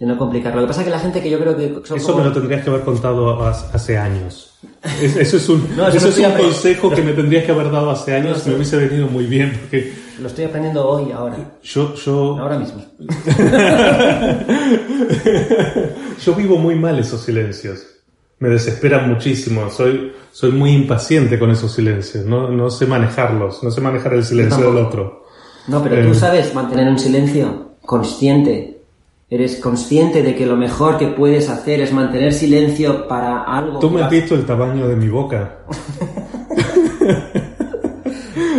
de 0.00 0.06
no 0.06 0.18
complicarlo. 0.18 0.60
Lo 0.60 0.66
que 0.66 0.70
pasa 0.70 0.80
es 0.80 0.86
que 0.86 0.90
la 0.90 0.98
gente 0.98 1.22
que 1.22 1.30
yo 1.30 1.38
creo 1.38 1.56
que 1.56 1.66
Eso 1.96 2.06
como- 2.06 2.18
me 2.18 2.24
lo 2.24 2.32
tendrías 2.32 2.64
que 2.64 2.70
haber 2.70 2.82
contado 2.82 3.40
ha- 3.44 3.50
hace 3.50 3.96
años. 3.96 4.58
Es- 5.00 5.16
eso 5.16 5.36
es 5.36 5.48
un, 5.48 5.76
No, 5.76 5.86
eso 5.88 6.08
eso 6.08 6.20
no 6.20 6.26
es 6.26 6.34
un 6.34 6.38
consejo 6.46 6.90
que 6.90 7.02
me 7.02 7.12
tendrías 7.12 7.44
que 7.44 7.52
haber 7.52 7.70
dado 7.70 7.90
hace 7.90 8.14
años. 8.16 8.44
Me 8.46 8.54
hubiese 8.56 8.76
venido 8.76 9.06
muy 9.06 9.26
bien 9.26 9.56
porque 9.60 9.92
Lo 10.20 10.26
estoy 10.26 10.46
aprendiendo 10.46 10.86
hoy, 10.88 11.12
ahora. 11.12 11.36
Yo, 11.62 11.94
yo, 11.94 12.36
Ahora 12.38 12.58
mismo. 12.58 12.82
yo 16.24 16.34
vivo 16.34 16.56
muy 16.56 16.74
mal 16.76 16.98
esos 16.98 17.22
silencios. 17.22 17.86
Me 18.40 18.48
desesperan 18.48 19.08
muchísimo. 19.08 19.70
Soy, 19.70 20.12
soy 20.32 20.50
muy 20.52 20.72
impaciente 20.72 21.38
con 21.38 21.50
esos 21.50 21.72
silencios. 21.72 22.24
No, 22.26 22.48
no 22.50 22.70
sé 22.70 22.86
manejarlos. 22.86 23.62
No 23.62 23.70
sé 23.70 23.80
manejar 23.80 24.14
el 24.14 24.24
silencio 24.24 24.72
del 24.72 24.84
otro. 24.84 25.23
No, 25.68 25.82
pero 25.82 25.96
Eh. 25.96 26.04
tú 26.06 26.14
sabes 26.14 26.54
mantener 26.54 26.88
un 26.88 26.98
silencio 26.98 27.70
consciente. 27.84 28.82
Eres 29.30 29.56
consciente 29.56 30.22
de 30.22 30.34
que 30.36 30.46
lo 30.46 30.56
mejor 30.56 30.98
que 30.98 31.08
puedes 31.08 31.48
hacer 31.48 31.80
es 31.80 31.92
mantener 31.92 32.32
silencio 32.32 33.08
para 33.08 33.42
algo. 33.44 33.78
Tú 33.80 33.90
me 33.90 34.02
has 34.02 34.10
visto 34.10 34.34
el 34.34 34.44
tamaño 34.44 34.86
de 34.86 34.96
mi 34.96 35.08
boca. 35.08 35.58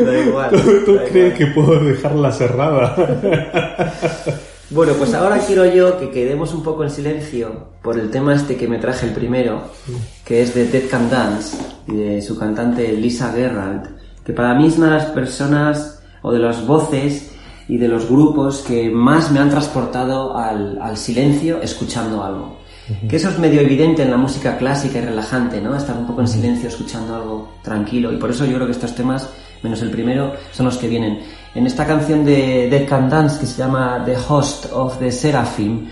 Da 0.05 0.19
igual, 0.19 0.49
¿Tú 0.85 0.95
da 0.95 1.03
crees 1.05 1.15
igual. 1.15 1.33
que 1.37 1.45
puedo 1.47 1.79
dejarla 1.83 2.31
cerrada? 2.31 2.95
Bueno, 4.71 4.93
pues 4.93 5.13
ahora 5.13 5.37
quiero 5.45 5.63
yo 5.65 5.99
que 5.99 6.09
quedemos 6.09 6.51
un 6.55 6.63
poco 6.63 6.83
en 6.83 6.89
silencio 6.89 7.67
por 7.83 7.99
el 7.99 8.09
tema 8.09 8.33
este 8.33 8.57
que 8.57 8.67
me 8.67 8.79
traje 8.79 9.05
el 9.05 9.13
primero, 9.13 9.61
que 10.25 10.41
es 10.41 10.55
de 10.55 10.65
Dead 10.65 10.89
Can 10.89 11.07
Dance, 11.07 11.55
y 11.87 11.95
de 11.95 12.21
su 12.23 12.37
cantante 12.37 12.91
Lisa 12.93 13.31
Gerrard, 13.31 13.89
que 14.25 14.33
para 14.33 14.55
mí 14.55 14.67
es 14.67 14.77
una 14.79 14.87
de 14.87 14.93
las 14.93 15.05
personas 15.11 15.94
o 16.25 16.31
de 16.31 16.39
las 16.39 16.65
voces 16.65 17.35
y 17.67 17.77
de 17.77 17.87
los 17.87 18.09
grupos 18.09 18.63
que 18.67 18.89
más 18.89 19.31
me 19.31 19.39
han 19.39 19.51
transportado 19.51 20.35
al, 20.35 20.81
al 20.81 20.97
silencio 20.97 21.61
escuchando 21.61 22.23
algo. 22.23 22.57
Que 23.07 23.17
eso 23.17 23.29
es 23.29 23.37
medio 23.37 23.61
evidente 23.61 24.01
en 24.01 24.09
la 24.09 24.17
música 24.17 24.57
clásica 24.57 24.97
y 24.97 25.01
relajante, 25.01 25.61
¿no? 25.61 25.75
Estar 25.75 25.95
un 25.95 26.07
poco 26.07 26.21
en 26.21 26.27
silencio 26.27 26.67
escuchando 26.67 27.15
algo 27.15 27.49
tranquilo. 27.61 28.11
Y 28.11 28.17
por 28.17 28.31
eso 28.31 28.45
yo 28.45 28.55
creo 28.55 28.65
que 28.65 28.73
estos 28.73 28.95
temas, 28.95 29.29
menos 29.61 29.81
el 29.83 29.91
primero, 29.91 30.33
son 30.51 30.65
los 30.65 30.77
que 30.77 30.87
vienen. 30.87 31.19
En 31.53 31.67
esta 31.67 31.85
canción 31.85 32.25
de 32.25 32.69
Dead 32.69 32.87
Can 32.87 33.07
Dance, 33.07 33.39
que 33.39 33.45
se 33.45 33.59
llama 33.59 34.01
The 34.03 34.15
Host 34.27 34.67
of 34.73 34.97
the 34.97 35.11
Seraphim, 35.11 35.87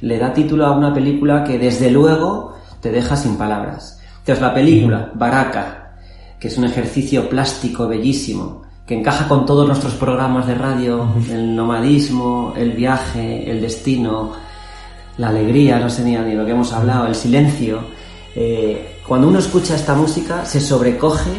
le 0.00 0.18
da 0.18 0.32
título 0.32 0.66
a 0.66 0.76
una 0.76 0.92
película 0.92 1.44
que 1.44 1.58
desde 1.58 1.90
luego 1.90 2.56
te 2.80 2.90
deja 2.90 3.16
sin 3.16 3.36
palabras. 3.36 4.00
Entonces 4.18 4.42
la 4.42 4.54
película, 4.54 5.12
Baraka, 5.14 5.96
que 6.40 6.48
es 6.48 6.58
un 6.58 6.64
ejercicio 6.64 7.28
plástico 7.28 7.86
bellísimo, 7.86 8.65
que 8.86 8.94
encaja 8.94 9.26
con 9.26 9.44
todos 9.44 9.66
nuestros 9.66 9.94
programas 9.94 10.46
de 10.46 10.54
radio, 10.54 11.08
el 11.28 11.56
nomadismo, 11.56 12.54
el 12.56 12.70
viaje, 12.72 13.50
el 13.50 13.60
destino, 13.60 14.32
la 15.18 15.28
alegría, 15.28 15.80
no 15.80 15.90
sé 15.90 16.04
ni, 16.04 16.16
ni 16.16 16.34
lo 16.34 16.44
que 16.44 16.52
hemos 16.52 16.72
hablado, 16.72 17.06
el 17.06 17.14
silencio. 17.14 17.80
Eh, 18.34 18.98
cuando 19.06 19.28
uno 19.28 19.40
escucha 19.40 19.74
esta 19.74 19.94
música 19.94 20.44
se 20.44 20.60
sobrecoge 20.60 21.32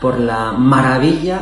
por 0.00 0.20
la 0.20 0.52
maravilla 0.52 1.40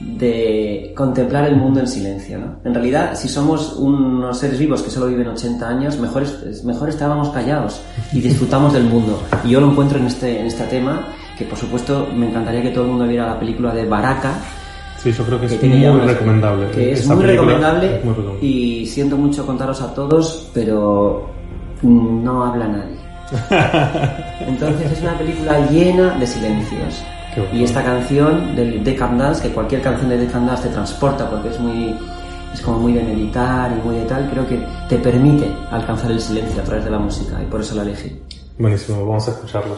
de 0.00 0.94
contemplar 0.96 1.46
el 1.46 1.56
mundo 1.56 1.80
en 1.80 1.86
silencio. 1.86 2.38
¿no? 2.38 2.56
En 2.64 2.72
realidad, 2.72 3.14
si 3.14 3.28
somos 3.28 3.74
unos 3.74 4.38
seres 4.38 4.58
vivos 4.58 4.80
que 4.82 4.90
solo 4.90 5.08
viven 5.08 5.28
80 5.28 5.68
años, 5.68 5.98
mejor, 5.98 6.24
mejor 6.64 6.88
estábamos 6.88 7.28
callados 7.28 7.82
y 8.12 8.20
disfrutamos 8.22 8.72
del 8.72 8.84
mundo. 8.84 9.22
Y 9.44 9.50
yo 9.50 9.60
lo 9.60 9.70
encuentro 9.70 9.98
en 9.98 10.06
este, 10.06 10.40
en 10.40 10.46
este 10.46 10.64
tema, 10.64 11.08
que 11.36 11.44
por 11.44 11.58
supuesto 11.58 12.08
me 12.14 12.30
encantaría 12.30 12.62
que 12.62 12.70
todo 12.70 12.84
el 12.84 12.90
mundo 12.90 13.06
viera 13.06 13.26
la 13.26 13.38
película 13.38 13.74
de 13.74 13.84
Baraka, 13.84 14.32
Sí, 15.02 15.12
yo 15.12 15.24
creo 15.24 15.40
que 15.40 15.46
que 15.46 15.54
es 15.56 15.62
muy 15.62 15.86
unas- 15.86 16.06
recomendable. 16.06 16.70
Que 16.72 16.92
es 16.92 17.06
muy 17.06 17.24
recomendable, 17.24 17.96
es 17.98 18.04
muy 18.04 18.14
recomendable. 18.14 18.46
y 18.46 18.86
siento 18.86 19.16
mucho 19.16 19.46
contaros 19.46 19.80
a 19.80 19.94
todos, 19.94 20.50
pero 20.52 21.28
no 21.82 22.44
habla 22.44 22.68
nadie. 22.68 23.00
Entonces 24.46 24.92
es 24.92 25.00
una 25.02 25.16
película 25.18 25.66
llena 25.70 26.18
de 26.18 26.26
silencios. 26.26 27.02
Bueno. 27.36 27.50
Y 27.54 27.62
esta 27.64 27.82
canción 27.84 28.56
del 28.56 28.82
Decam 28.82 29.16
Dance, 29.16 29.42
que 29.42 29.54
cualquier 29.54 29.80
canción 29.82 30.08
de 30.10 30.18
Decam 30.18 30.46
Dance 30.46 30.64
te 30.68 30.74
transporta 30.74 31.30
porque 31.30 31.48
es 31.48 31.60
muy 31.60 31.96
es 32.52 32.60
como 32.62 32.80
muy 32.80 32.92
de 32.92 33.02
meditar 33.04 33.70
y 33.70 33.86
muy 33.86 33.94
de 33.96 34.04
tal, 34.06 34.28
creo 34.28 34.44
que 34.48 34.58
te 34.88 34.96
permite 34.98 35.46
alcanzar 35.70 36.10
el 36.10 36.20
silencio 36.20 36.60
a 36.60 36.64
través 36.64 36.84
de 36.84 36.90
la 36.90 36.98
música 36.98 37.40
y 37.40 37.46
por 37.46 37.60
eso 37.60 37.76
la 37.76 37.82
elegí. 37.82 38.20
Buenísimo, 38.58 39.06
vamos 39.06 39.28
a 39.28 39.30
escucharla. 39.30 39.74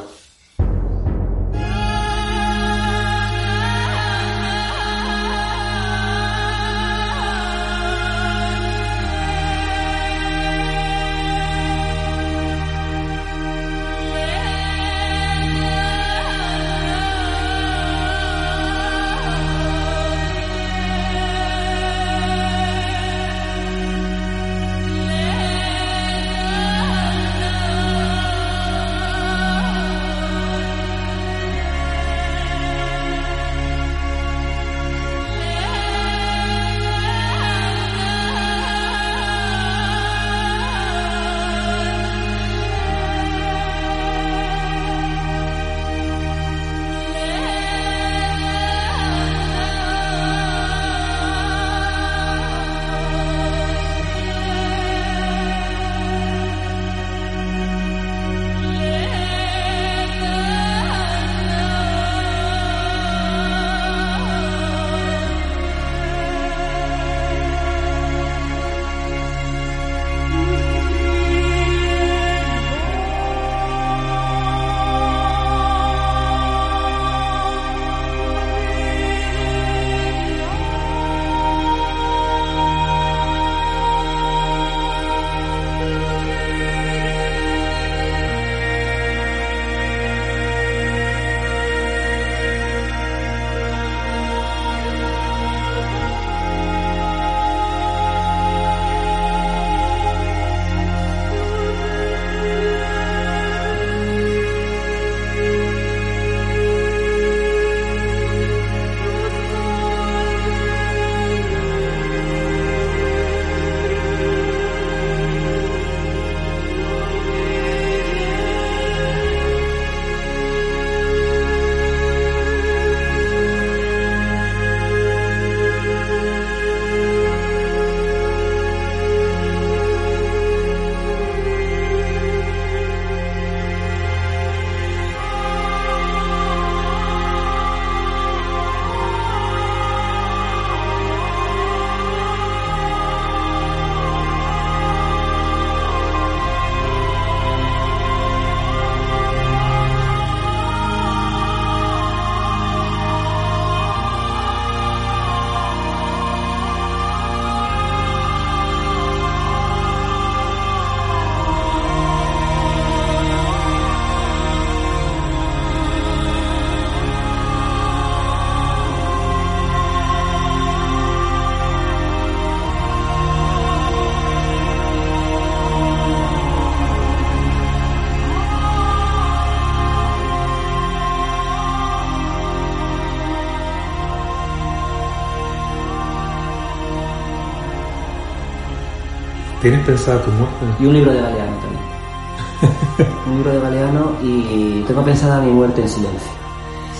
¿Tienes 189.62 189.87
pensada 189.87 190.20
tu 190.22 190.31
muerte? 190.33 190.57
Y 190.81 190.87
un 190.87 190.94
libro 190.94 191.12
de 191.12 191.20
Galeano 191.20 191.57
también. 191.59 193.12
un 193.27 193.35
libro 193.37 193.53
de 193.53 193.61
Galeano 193.61 194.12
y 194.22 194.83
tengo 194.87 195.03
pensada 195.05 195.40
mi 195.40 195.53
muerte 195.53 195.83
en 195.83 195.88
silencio. 195.88 196.31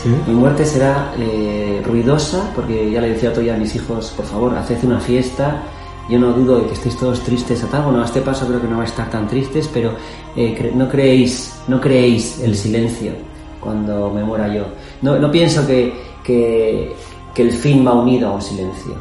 Sí. 0.03 0.15
Mi 0.27 0.35
muerte 0.35 0.65
será 0.65 1.13
eh, 1.19 1.83
ruidosa, 1.85 2.51
porque 2.55 2.91
ya 2.91 3.01
le 3.01 3.11
decía 3.11 3.31
otro 3.31 3.43
día 3.43 3.55
a 3.55 3.59
mis 3.59 3.75
hijos, 3.75 4.13
por 4.17 4.27
favor, 4.27 4.57
haced 4.57 4.83
una 4.85 4.99
fiesta. 5.01 5.63
Yo 6.09 6.19
no 6.19 6.33
dudo 6.33 6.59
de 6.59 6.67
que 6.67 6.73
estéis 6.75 6.97
todos 6.97 7.21
tristes 7.21 7.63
a 7.63 7.69
tal. 7.69 7.83
Bueno, 7.85 8.03
a 8.03 8.05
este 8.05 8.21
paso 8.21 8.47
creo 8.47 8.61
que 8.61 8.67
no 8.69 8.77
va 8.79 8.83
a 8.83 8.87
estar 8.87 9.09
tan 9.11 9.29
tristes, 9.29 9.69
pero 9.73 9.93
eh, 10.37 10.57
cre- 10.59 10.73
no 10.75 10.89
creéis, 10.89 11.55
no 11.69 11.81
creéis 11.81 12.41
el 12.41 12.57
silencio 12.57 13.13
cuando 13.61 14.11
me 14.11 14.25
muera 14.25 14.53
yo. 14.53 14.65
No, 15.03 15.17
no 15.19 15.31
pienso 15.31 15.65
que, 15.67 15.93
que, 16.25 16.97
que 17.33 17.43
el 17.43 17.53
fin 17.53 17.87
va 17.87 17.93
unido 17.95 18.29
a 18.31 18.33
un 18.35 18.43
silencio. 18.43 18.95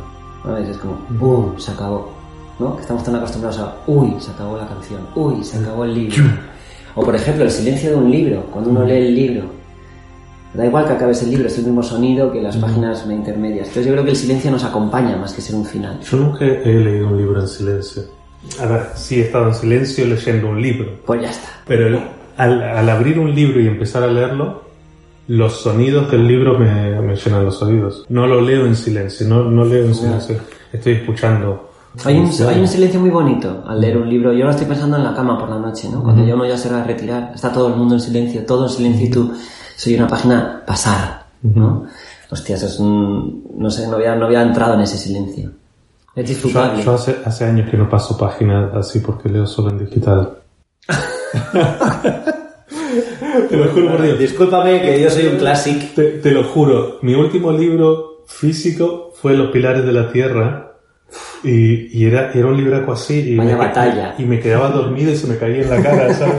¿sabes? 0.43 0.69
Es 0.69 0.78
como, 0.78 0.97
¡boom! 1.10 1.60
Se 1.60 1.71
acabó. 1.71 2.11
¿No? 2.62 2.76
Que 2.78 2.82
estamos 2.84 3.04
tan 3.04 3.15
acostumbrados 3.15 3.60
a, 3.60 3.76
uy, 3.88 4.15
se 4.19 4.32
acabó 4.32 4.58
la 4.58 4.67
canción, 4.67 5.02
uy, 5.15 5.43
se 5.43 5.58
acabó 5.58 5.84
el 5.86 5.93
libro. 5.93 6.24
O 6.95 7.04
por 7.04 7.15
ejemplo, 7.15 7.43
el 7.43 7.52
silencio 7.52 7.89
de 7.91 7.95
un 7.97 8.10
libro, 8.12 8.43
cuando 8.52 8.69
uno 8.69 8.84
lee 8.86 8.93
el 9.08 9.15
libro. 9.15 9.43
Da 10.54 10.65
igual 10.65 10.86
que 10.86 10.91
acabes 10.93 11.24
el 11.24 11.30
libro, 11.32 11.47
es 11.47 11.58
el 11.58 11.63
mismo 11.65 11.82
sonido 11.82 12.30
que 12.32 12.41
las 12.41 12.58
páginas 12.58 13.06
intermedias. 13.10 13.67
Entonces 13.69 13.86
yo 13.86 13.93
creo 13.93 14.04
que 14.04 14.10
el 14.12 14.17
silencio 14.17 14.52
nos 14.52 14.63
acompaña 14.65 15.15
más 15.15 15.32
que 15.34 15.41
ser 15.41 15.56
un 15.56 15.65
final. 15.65 16.00
Yo 16.02 16.17
nunca 16.17 16.43
he 16.45 16.74
leído 16.76 17.08
un 17.08 17.17
libro 17.17 17.39
en 17.39 17.47
silencio. 17.47 18.04
A 18.60 18.65
ver, 18.65 18.82
sí 18.95 19.21
he 19.21 19.26
estado 19.26 19.47
en 19.47 19.54
silencio 19.56 20.06
leyendo 20.06 20.50
un 20.50 20.62
libro. 20.62 20.91
Pues 21.06 21.21
ya 21.21 21.30
está. 21.30 21.47
Pero 21.65 21.88
el- 21.88 22.00
al, 22.38 22.62
al 22.63 22.89
abrir 22.89 23.17
un 23.19 23.34
libro 23.34 23.62
y 23.62 23.67
empezar 23.67 24.04
a 24.04 24.08
leerlo, 24.08 24.63
los 25.28 25.62
sonidos 25.62 26.12
del 26.12 26.28
libro 26.28 26.60
me, 26.60 27.00
me 27.00 27.15
llenan 27.15 27.45
los 27.45 27.62
oídos. 27.62 28.06
No 28.10 28.28
lo 28.28 28.41
leo 28.41 28.65
en 28.65 28.76
silencio, 28.76 29.28
no, 29.30 29.43
no 29.50 29.63
leo 29.63 29.86
en 29.86 29.95
silencio. 29.95 30.38
Estoy 30.74 30.93
escuchando. 30.93 31.71
Hay 32.06 32.18
un, 32.18 32.32
hay 32.48 32.60
un 32.60 32.68
silencio 32.68 33.00
muy 33.02 33.10
bonito 33.10 33.64
al 33.68 33.82
leer 33.82 33.98
un 33.98 34.10
libro. 34.10 34.32
Yo 34.32 34.46
lo 34.46 34.52
estoy 34.52 34.66
pensando 34.66 34.96
en 34.96 35.04
la 35.04 35.14
cama 35.14 35.38
por 35.38 35.50
la 35.50 35.60
noche, 35.60 35.90
¿no? 35.92 36.02
Cuando 36.02 36.26
ya 36.26 36.36
uno 36.36 36.46
ya 36.46 36.58
se 36.58 36.70
va 36.70 36.82
a 36.82 36.84
retirar, 36.86 37.32
está 37.36 37.52
todo 37.52 37.68
el 37.68 37.76
mundo 37.76 37.96
en 37.96 38.00
silencio, 38.00 38.46
todo 38.46 38.64
en 38.68 38.70
silencio 38.70 39.08
y 39.08 39.10
tú 39.10 39.34
soy 39.76 39.96
una 39.96 40.08
página 40.08 40.64
pasar, 40.66 41.26
¿no? 41.42 41.86
Hostias, 42.30 42.64
es 42.64 42.80
un... 42.80 43.44
No 43.58 43.70
sé, 43.70 43.88
no 43.88 43.98
había, 43.98 44.16
no 44.16 44.28
había 44.28 44.42
entrado 44.42 44.76
en 44.76 44.82
ese 44.82 44.98
silencio. 44.98 45.52
Es 46.16 46.24
Yo, 46.24 46.30
disfrutable. 46.30 46.82
yo 46.82 46.94
hace, 46.94 47.18
hace 47.26 47.46
años 47.46 47.70
que 47.70 47.76
no 47.78 47.90
paso 47.90 48.18
páginas 48.18 48.74
así 48.74 49.00
porque 49.00 49.28
leo 49.28 49.46
solo 49.46 49.72
en 49.72 49.80
digital. 49.80 50.38
te 53.50 53.58
lo 53.58 53.72
juro 53.74 53.92
por 53.92 54.02
Dios. 54.02 54.18
Discúlpame 54.18 54.82
que 54.82 55.02
yo 55.02 55.10
soy 55.10 55.28
un 55.28 55.38
classic. 55.38 55.94
Te, 55.94 56.04
te 56.20 56.32
lo 56.32 56.46
juro, 56.46 57.00
mi 57.02 57.16
último 57.16 57.52
libro 57.52 58.24
físico 58.28 59.12
fue 59.14 59.36
Los 59.36 59.52
Pilares 59.52 59.86
de 59.86 59.92
la 59.92 60.10
Tierra 60.10 60.71
y, 61.43 61.97
y 61.97 62.06
era, 62.06 62.32
era 62.34 62.47
un 62.47 62.58
libraco 62.58 62.93
así 62.93 63.19
y 63.19 63.36
Vaya 63.36 63.52
me, 63.52 63.58
batalla. 63.58 64.15
y 64.17 64.24
me 64.24 64.39
quedaba 64.39 64.69
dormido 64.69 65.12
y 65.12 65.15
se 65.15 65.28
me 65.28 65.38
caía 65.38 65.63
en 65.63 65.69
la 65.69 65.82
cara, 65.82 66.13
¿sabes? 66.13 66.36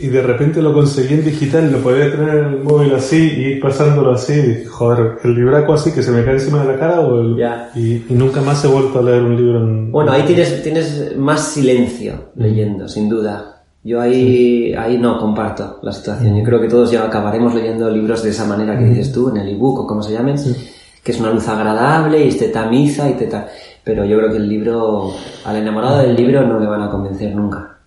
Y 0.00 0.06
de 0.06 0.22
repente 0.22 0.62
lo 0.62 0.72
conseguí 0.72 1.14
en 1.14 1.24
digital 1.24 1.72
lo 1.72 1.78
podía 1.78 2.08
tener 2.08 2.28
en 2.28 2.44
el 2.44 2.62
móvil 2.62 2.94
así 2.94 3.16
y 3.36 3.40
ir 3.54 3.60
pasándolo 3.60 4.12
así 4.12 4.64
joder, 4.70 5.18
el 5.24 5.34
libraco 5.34 5.74
así 5.74 5.90
que 5.92 6.04
se 6.04 6.12
me 6.12 6.24
cae 6.24 6.34
encima 6.34 6.62
de 6.64 6.72
la 6.72 6.78
cara 6.78 7.00
o 7.00 7.20
el... 7.20 7.36
Ya. 7.36 7.70
Y, 7.74 7.94
y 8.08 8.14
nunca 8.14 8.40
más 8.40 8.64
he 8.64 8.68
vuelto 8.68 9.00
a 9.00 9.02
leer 9.02 9.22
un 9.22 9.36
libro 9.36 9.58
en... 9.58 9.90
Bueno, 9.90 10.12
ahí 10.12 10.22
tienes, 10.22 10.62
tienes 10.62 11.16
más 11.16 11.48
silencio 11.48 12.30
leyendo, 12.36 12.86
sin 12.86 13.08
duda. 13.08 13.56
Yo 13.82 14.00
ahí, 14.00 14.72
ahí 14.74 14.98
no 14.98 15.18
comparto 15.18 15.80
la 15.82 15.92
situación. 15.92 16.36
Yo 16.36 16.44
creo 16.44 16.60
que 16.60 16.68
todos 16.68 16.92
ya 16.92 17.04
acabaremos 17.04 17.52
leyendo 17.54 17.90
libros 17.90 18.22
de 18.22 18.30
esa 18.30 18.44
manera 18.44 18.78
que 18.78 18.84
dices 18.84 19.10
tú, 19.12 19.30
en 19.30 19.38
el 19.38 19.48
ebook 19.48 19.80
o 19.80 19.86
como 19.86 20.02
se 20.02 20.12
llamen, 20.12 20.36
que 21.02 21.10
es 21.12 21.18
una 21.18 21.32
luz 21.32 21.48
agradable 21.48 22.24
y 22.24 22.30
te 22.34 22.48
tamiza 22.48 23.08
y 23.10 23.14
te 23.14 23.26
ta... 23.26 23.48
Pero 23.88 24.04
yo 24.04 24.18
creo 24.18 24.30
que 24.30 24.36
el 24.36 24.46
libro, 24.46 25.14
al 25.46 25.56
enamorado 25.56 26.00
del 26.02 26.14
libro 26.14 26.46
no 26.46 26.60
le 26.60 26.66
van 26.66 26.82
a 26.82 26.90
convencer 26.90 27.34
nunca. 27.34 27.78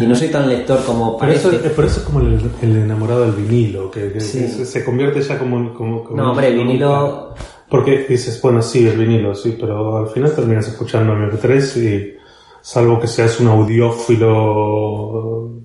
Y 0.00 0.06
no 0.06 0.14
soy 0.14 0.28
tan 0.28 0.48
lector 0.48 0.78
como 0.86 1.20
eso, 1.24 1.48
parece. 1.50 1.66
es 1.66 1.72
por 1.72 1.84
eso 1.84 1.98
es 1.98 2.06
como 2.06 2.20
el, 2.20 2.38
el 2.62 2.76
enamorado 2.76 3.22
del 3.22 3.32
vinilo, 3.32 3.90
que, 3.90 4.12
que- 4.12 4.20
Sí. 4.20 4.38
que 4.42 4.48
se, 4.48 4.64
se 4.64 4.84
convierte 4.84 5.20
ya 5.20 5.36
como... 5.36 5.74
como, 5.74 6.04
como- 6.04 6.16
No, 6.16 6.30
hombre, 6.30 6.46
el 6.48 6.58
vinilo... 6.58 7.34
Porque 7.68 8.06
dices, 8.08 8.40
bueno, 8.40 8.62
sí, 8.62 8.86
el 8.86 8.96
vinilo, 8.96 9.34
sí, 9.34 9.56
pero 9.60 9.96
al 9.98 10.06
final 10.06 10.32
terminas 10.32 10.68
escuchando 10.68 11.12
MP3 11.14 11.82
y 11.82 12.14
salvo 12.60 13.00
que 13.00 13.08
seas 13.08 13.40
un 13.40 13.48
audiófilo... 13.48 15.57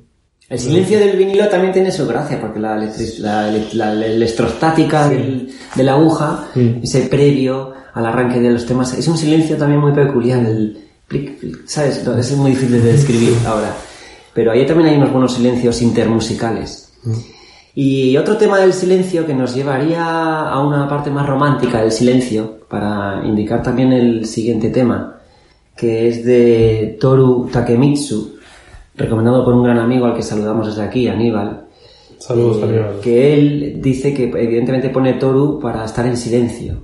El 0.49 0.59
silencio 0.59 0.99
del 0.99 1.17
vinilo 1.17 1.47
también 1.47 1.73
tiene 1.73 1.91
su 1.91 2.05
gracia, 2.05 2.39
porque 2.39 2.59
la, 2.59 2.77
electrostática 4.05 5.09
del- 5.09 5.49
de 5.75 5.83
la 5.83 5.93
aguja, 5.93 6.47
Mm. 6.55 6.83
ese 6.83 7.01
previo 7.03 7.73
al 7.93 8.05
arranque 8.05 8.39
de 8.39 8.51
los 8.51 8.65
temas, 8.65 8.93
es 8.97 9.07
un 9.07 9.17
silencio 9.17 9.55
también 9.57 9.79
muy 9.81 9.93
peculiar, 9.93 10.45
el 10.45 10.77
plic, 11.07 11.39
plic, 11.39 11.65
¿sabes? 11.67 12.03
No, 12.05 12.17
es 12.17 12.31
muy 12.35 12.51
difícil 12.51 12.81
de 12.83 12.91
describir 12.93 13.33
ahora. 13.45 13.73
Pero 14.33 14.51
ahí 14.51 14.65
también 14.65 14.89
hay 14.89 14.97
unos 14.97 15.11
buenos 15.11 15.33
silencios 15.33 15.81
intermusicales. 15.81 16.89
Y 17.75 18.15
otro 18.17 18.37
tema 18.37 18.59
del 18.59 18.73
silencio 18.73 19.25
que 19.25 19.33
nos 19.33 19.55
llevaría 19.55 20.03
a 20.49 20.65
una 20.65 20.87
parte 20.87 21.09
más 21.09 21.25
romántica 21.27 21.81
del 21.81 21.91
silencio, 21.91 22.59
para 22.69 23.21
indicar 23.25 23.61
también 23.63 23.91
el 23.93 24.25
siguiente 24.25 24.69
tema, 24.69 25.19
que 25.75 26.07
es 26.07 26.23
de 26.25 26.97
Toru 26.99 27.49
Takemitsu, 27.51 28.35
recomendado 28.95 29.43
por 29.43 29.53
un 29.53 29.63
gran 29.63 29.79
amigo 29.79 30.05
al 30.05 30.15
que 30.15 30.23
saludamos 30.23 30.67
desde 30.67 30.83
aquí, 30.83 31.07
Aníbal. 31.07 31.65
Saludos, 32.19 32.57
eh, 32.57 32.63
Aníbal. 32.63 32.99
Que 33.01 33.33
él 33.33 33.79
dice 33.81 34.13
que 34.13 34.25
evidentemente 34.25 34.89
pone 34.89 35.13
Toru 35.13 35.59
para 35.59 35.85
estar 35.85 36.05
en 36.05 36.17
silencio, 36.17 36.83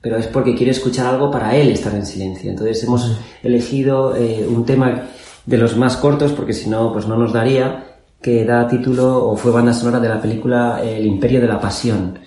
pero 0.00 0.16
es 0.16 0.26
porque 0.26 0.54
quiere 0.54 0.72
escuchar 0.72 1.06
algo 1.06 1.30
para 1.30 1.56
él 1.56 1.70
estar 1.70 1.94
en 1.94 2.06
silencio. 2.06 2.50
Entonces 2.50 2.82
hemos 2.84 3.18
elegido 3.42 4.16
eh, 4.16 4.46
un 4.48 4.64
tema 4.64 5.08
de 5.44 5.58
los 5.58 5.76
más 5.76 5.96
cortos, 5.96 6.32
porque 6.32 6.52
si 6.52 6.68
no, 6.68 6.92
pues 6.92 7.06
no 7.06 7.16
nos 7.16 7.32
daría, 7.32 7.96
que 8.20 8.44
da 8.44 8.66
título 8.66 9.28
o 9.28 9.36
fue 9.36 9.52
banda 9.52 9.72
sonora 9.72 10.00
de 10.00 10.08
la 10.08 10.20
película 10.20 10.82
El 10.82 11.06
Imperio 11.06 11.40
de 11.40 11.46
la 11.46 11.60
Pasión. 11.60 12.18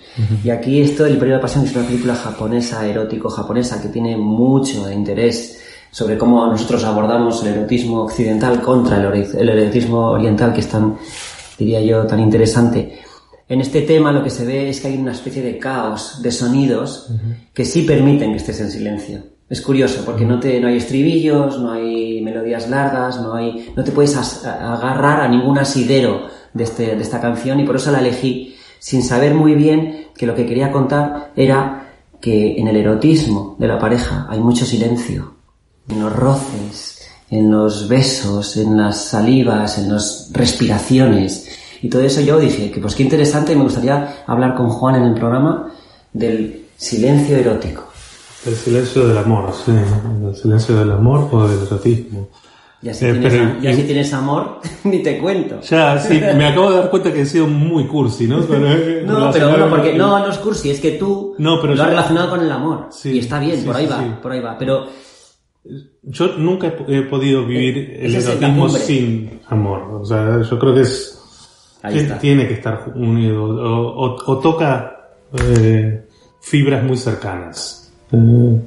Y 0.42 0.50
aquí 0.50 0.80
esto 0.80 1.04
del 1.04 1.14
Imperio 1.14 1.34
de 1.34 1.38
la 1.38 1.42
Pasión 1.42 1.64
es 1.64 1.76
una 1.76 1.86
película 1.86 2.14
japonesa, 2.14 2.86
erótico 2.86 3.28
japonesa, 3.28 3.82
que 3.82 3.88
tiene 3.88 4.16
mucho 4.16 4.90
interés 4.90 5.60
sobre 5.90 6.16
cómo 6.18 6.46
nosotros 6.46 6.84
abordamos 6.84 7.42
el 7.44 7.54
erotismo 7.54 8.02
occidental 8.02 8.60
contra 8.60 8.96
el, 8.98 9.48
erotismo 9.48 10.10
oriental, 10.10 10.52
que 10.52 10.60
es 10.60 10.68
tan, 10.68 10.96
diría 11.58 11.80
yo, 11.80 12.06
tan 12.06 12.20
interesante. 12.20 12.98
En 13.48 13.60
este 13.60 13.82
tema 13.82 14.12
lo 14.12 14.22
que 14.22 14.30
se 14.30 14.46
ve 14.46 14.68
es 14.70 14.80
que 14.80 14.88
hay 14.88 14.96
una 14.96 15.12
especie 15.12 15.42
de 15.42 15.58
caos 15.58 16.20
de 16.22 16.30
sonidos 16.30 17.10
que 17.52 17.64
sí 17.64 17.82
permiten 17.82 18.30
que 18.30 18.36
estés 18.36 18.60
en 18.60 18.70
silencio. 18.70 19.18
Es 19.48 19.60
curioso 19.60 20.02
porque 20.04 20.24
no, 20.24 20.38
te, 20.38 20.60
no 20.60 20.68
hay 20.68 20.76
estribillos, 20.76 21.58
no 21.58 21.72
hay 21.72 22.20
melodías 22.22 22.70
largas, 22.70 23.20
no, 23.20 23.34
hay, 23.34 23.72
no 23.76 23.82
te 23.82 23.90
puedes 23.90 24.16
as- 24.16 24.44
a- 24.46 24.74
agarrar 24.74 25.22
a 25.22 25.28
ningún 25.28 25.58
asidero 25.58 26.28
de, 26.54 26.62
este, 26.62 26.94
de 26.94 27.02
esta 27.02 27.20
canción 27.20 27.58
y 27.58 27.64
por 27.64 27.74
eso 27.74 27.90
la 27.90 27.98
elegí 27.98 28.54
sin 28.78 29.02
saber 29.02 29.34
muy 29.34 29.54
bien 29.56 30.06
que 30.16 30.26
lo 30.26 30.36
que 30.36 30.46
quería 30.46 30.70
contar 30.70 31.32
era 31.34 31.88
que 32.20 32.56
en 32.60 32.68
el 32.68 32.76
erotismo 32.76 33.56
de 33.58 33.66
la 33.66 33.78
pareja 33.80 34.28
hay 34.30 34.38
mucho 34.38 34.64
silencio. 34.64 35.34
En 35.88 36.00
los 36.00 36.12
roces, 36.14 37.08
en 37.30 37.50
los 37.50 37.88
besos, 37.88 38.56
en 38.56 38.76
las 38.76 39.04
salivas, 39.04 39.78
en 39.78 39.92
las 39.92 40.30
respiraciones. 40.32 41.48
Y 41.82 41.88
todo 41.88 42.02
eso 42.02 42.20
yo 42.20 42.38
dije 42.38 42.70
que 42.70 42.80
pues 42.80 42.94
qué 42.94 43.02
interesante, 43.02 43.56
me 43.56 43.62
gustaría 43.64 44.22
hablar 44.26 44.54
con 44.54 44.68
Juan 44.68 44.96
en 44.96 45.02
el 45.04 45.14
programa 45.14 45.72
del 46.12 46.66
silencio 46.76 47.36
erótico. 47.36 47.84
El 48.46 48.54
silencio 48.54 49.06
del 49.08 49.18
amor, 49.18 49.52
sí. 49.64 49.72
El 49.72 50.34
silencio 50.36 50.76
del 50.76 50.92
amor 50.92 51.28
o 51.32 51.48
del 51.48 51.66
erotismo. 51.66 52.28
Ya 52.82 52.94
si, 52.94 53.04
Eh, 53.04 53.12
tienes, 53.12 53.32
pero- 53.34 53.60
ya 53.60 53.74
si 53.74 53.82
tienes 53.82 54.12
amor, 54.14 54.60
ni 54.84 55.02
te 55.02 55.18
cuento. 55.18 55.60
Ya, 55.60 55.98
sí, 55.98 56.18
me 56.18 56.46
acabo 56.46 56.70
de 56.70 56.76
dar 56.78 56.88
cuenta 56.90 57.12
que 57.12 57.20
he 57.22 57.26
sido 57.26 57.46
muy 57.46 57.86
cursi, 57.86 58.26
¿no? 58.26 58.40
Pero, 58.46 58.66
eh, 58.70 59.02
No, 59.06 59.30
pero 59.30 59.50
bueno, 59.50 59.68
porque 59.68 59.92
no, 59.94 60.18
no 60.20 60.30
es 60.30 60.38
cursi, 60.38 60.70
es 60.70 60.80
que 60.80 60.92
tú 60.92 61.34
No, 61.38 61.60
pero 61.60 61.74
lo 61.74 61.82
has 61.82 61.90
relacionado 61.90 62.30
con 62.30 62.40
el 62.40 62.50
amor. 62.50 62.86
Sí, 62.90 63.10
y 63.12 63.18
está 63.18 63.38
bien, 63.38 63.58
sí, 63.60 63.66
por 63.66 63.76
ahí 63.76 63.86
va, 63.86 64.18
por 64.22 64.32
ahí 64.32 64.40
va. 64.40 64.56
Pero 64.58 64.86
Yo 66.02 66.36
nunca 66.38 66.68
he, 66.88 66.98
he 66.98 67.02
podido 67.02 67.44
vivir 67.46 67.76
Eh, 67.78 68.06
el 68.06 68.16
es 68.16 68.24
la 68.26 68.32
erotismo 68.32 68.68
sin 68.70 69.40
amor. 69.48 69.82
O 70.00 70.04
sea, 70.04 70.40
yo 70.42 70.58
creo 70.58 70.74
que 70.74 70.80
es 70.82 71.16
que 71.82 72.02
tiene 72.20 72.46
que 72.48 72.54
estar 72.54 72.92
unido 72.94 73.44
o, 73.44 74.06
o- 74.06 74.16
o 74.32 74.38
toca 74.38 75.10
eh, 75.38 76.06
fibras 76.40 76.82
muy 76.84 76.96
cercanas. 76.96 77.92
Eh, 78.12 78.60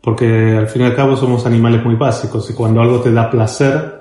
porque 0.00 0.56
al 0.56 0.66
fin 0.68 0.82
y 0.82 0.84
al 0.86 0.96
cabo 0.96 1.14
somos 1.16 1.44
animales 1.46 1.84
muy 1.84 1.94
básicos 1.94 2.48
y 2.50 2.54
cuando 2.54 2.80
algo 2.80 3.00
te 3.00 3.12
da 3.12 3.30
placer, 3.30 4.00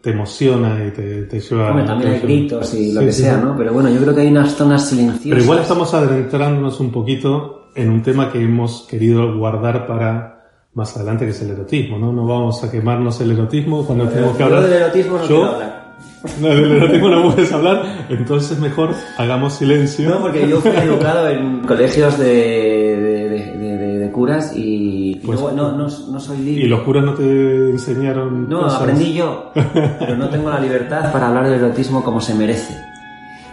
te 0.00 0.10
emociona 0.10 0.84
y 0.86 0.90
te, 0.92 1.22
te 1.24 1.40
lleva... 1.40 1.70
Hombre, 1.70 1.84
también 1.84 2.12
hay 2.12 2.20
gritos 2.20 2.72
y 2.74 2.92
lo 2.92 3.00
Sí, 3.00 3.06
que 3.06 3.12
sí, 3.12 3.22
sea. 3.22 3.38
¿no? 3.38 3.56
Pero 3.56 3.72
bueno, 3.72 3.90
yo 3.90 4.00
creo 4.00 4.14
que 4.14 4.20
hay 4.20 4.28
unas 4.28 4.52
zonas 4.54 4.88
silenciosas. 4.88 5.28
Pero 5.28 5.42
igual 5.42 5.58
estamos 5.58 5.92
adentrándonos 5.94 6.78
un 6.78 6.92
poquito 6.92 7.70
en 7.74 7.90
un 7.90 8.02
tema 8.02 8.30
que 8.30 8.40
hemos 8.40 8.86
querido 8.88 9.36
guardar 9.36 9.84
para 9.88 10.35
más 10.76 10.94
adelante, 10.96 11.24
que 11.24 11.30
es 11.32 11.40
el 11.42 11.50
erotismo, 11.50 11.98
¿no? 11.98 12.12
No 12.12 12.26
vamos 12.26 12.62
a 12.62 12.70
quemarnos 12.70 13.20
el 13.22 13.32
erotismo 13.32 13.84
cuando 13.84 14.06
tenemos 14.08 14.32
que 14.34 14.38
Yo 14.40 14.44
hablar. 14.44 14.62
del 14.62 14.72
erotismo 14.74 15.16
no 15.16 15.22
Yo- 15.22 15.28
quiero 15.28 15.50
hablar. 15.54 15.86
No, 16.40 16.48
del 16.48 16.72
erotismo 16.72 17.08
no 17.08 17.30
puedes 17.30 17.52
hablar, 17.52 18.06
entonces 18.08 18.58
mejor 18.58 18.90
hagamos 19.16 19.54
silencio. 19.54 20.10
No, 20.10 20.20
porque 20.20 20.48
yo 20.48 20.60
fui 20.60 20.70
educado 20.76 21.28
en 21.30 21.60
colegios 21.60 22.18
de, 22.18 22.26
de, 22.26 23.28
de- 23.28 23.76
de- 23.78 23.98
de 23.98 24.10
curas 24.12 24.54
y, 24.56 25.12
y 25.12 25.14
Pues- 25.24 25.40
no, 25.40 25.52
no, 25.72 25.72
no 25.88 26.20
soy 26.20 26.38
libre. 26.38 26.64
¿Y 26.64 26.68
los 26.68 26.80
curas 26.82 27.04
no 27.04 27.14
te 27.14 27.70
enseñaron 27.70 28.48
No, 28.48 28.62
cosas? 28.62 28.80
aprendí 28.82 29.14
yo, 29.14 29.50
pero 29.98 30.16
no 30.16 30.28
tengo 30.28 30.50
la 30.50 30.58
libertad 30.60 31.10
para 31.12 31.28
hablar 31.28 31.44
del 31.48 31.54
erotismo 31.60 32.02
como 32.04 32.20
se 32.20 32.34
merece. 32.34 32.76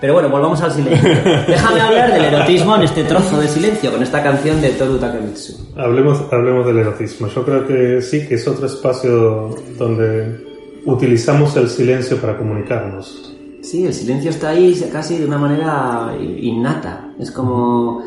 Pero 0.04 0.16
bueno, 0.16 0.28
volvamos 0.28 0.62
al 0.62 0.70
silencio. 0.74 1.10
Déjame 1.48 1.80
hablar 1.80 2.12
del 2.12 2.26
erotismo 2.26 2.76
en 2.76 2.82
este 2.82 3.06
trozo 3.06 3.40
de 3.40 3.48
silencio, 3.48 3.90
con 3.90 4.04
esta 4.04 4.22
canción 4.22 4.60
de 4.60 4.72
Toru 4.72 4.98
Takemitsu. 4.98 5.54
Hablemos, 5.78 6.22
hablemos 6.30 6.66
del 6.66 6.80
erotismo. 6.80 7.28
Yo 7.28 7.46
creo 7.46 7.66
que 7.66 8.02
sí, 8.02 8.28
que 8.28 8.36
es 8.36 8.46
otro 8.46 8.66
espacio 8.66 9.56
donde 9.80 10.44
utilizamos 10.86 11.56
el 11.56 11.70
silencio 11.70 12.18
para 12.18 12.38
comunicarnos. 12.38 13.34
Sí, 13.62 13.86
el 13.86 13.94
silencio 13.94 14.30
está 14.32 14.50
ahí 14.50 14.78
casi 14.92 15.20
de 15.20 15.26
una 15.26 15.38
manera 15.38 16.14
innata. 16.20 17.14
Es 17.18 17.32
como... 17.32 18.04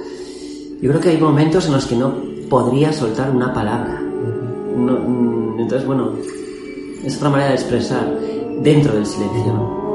Yo 0.83 0.91
creo 0.91 1.01
que 1.01 1.09
hay 1.09 1.17
momentos 1.17 1.65
en 1.65 1.73
los 1.73 1.87
que 1.87 1.97
no 1.97 2.13
podría 2.51 2.93
soltar 2.93 3.31
una 3.31 3.55
palabra. 3.55 4.03
No- 4.77 4.99
mm, 4.99 5.61
entonces, 5.61 5.87
bueno, 5.87 6.13
es 7.03 7.17
otra 7.17 7.31
manera 7.31 7.49
de 7.49 7.55
expresar 7.55 8.07
dentro 8.61 8.93
del 8.93 9.07
silencio. 9.07 9.86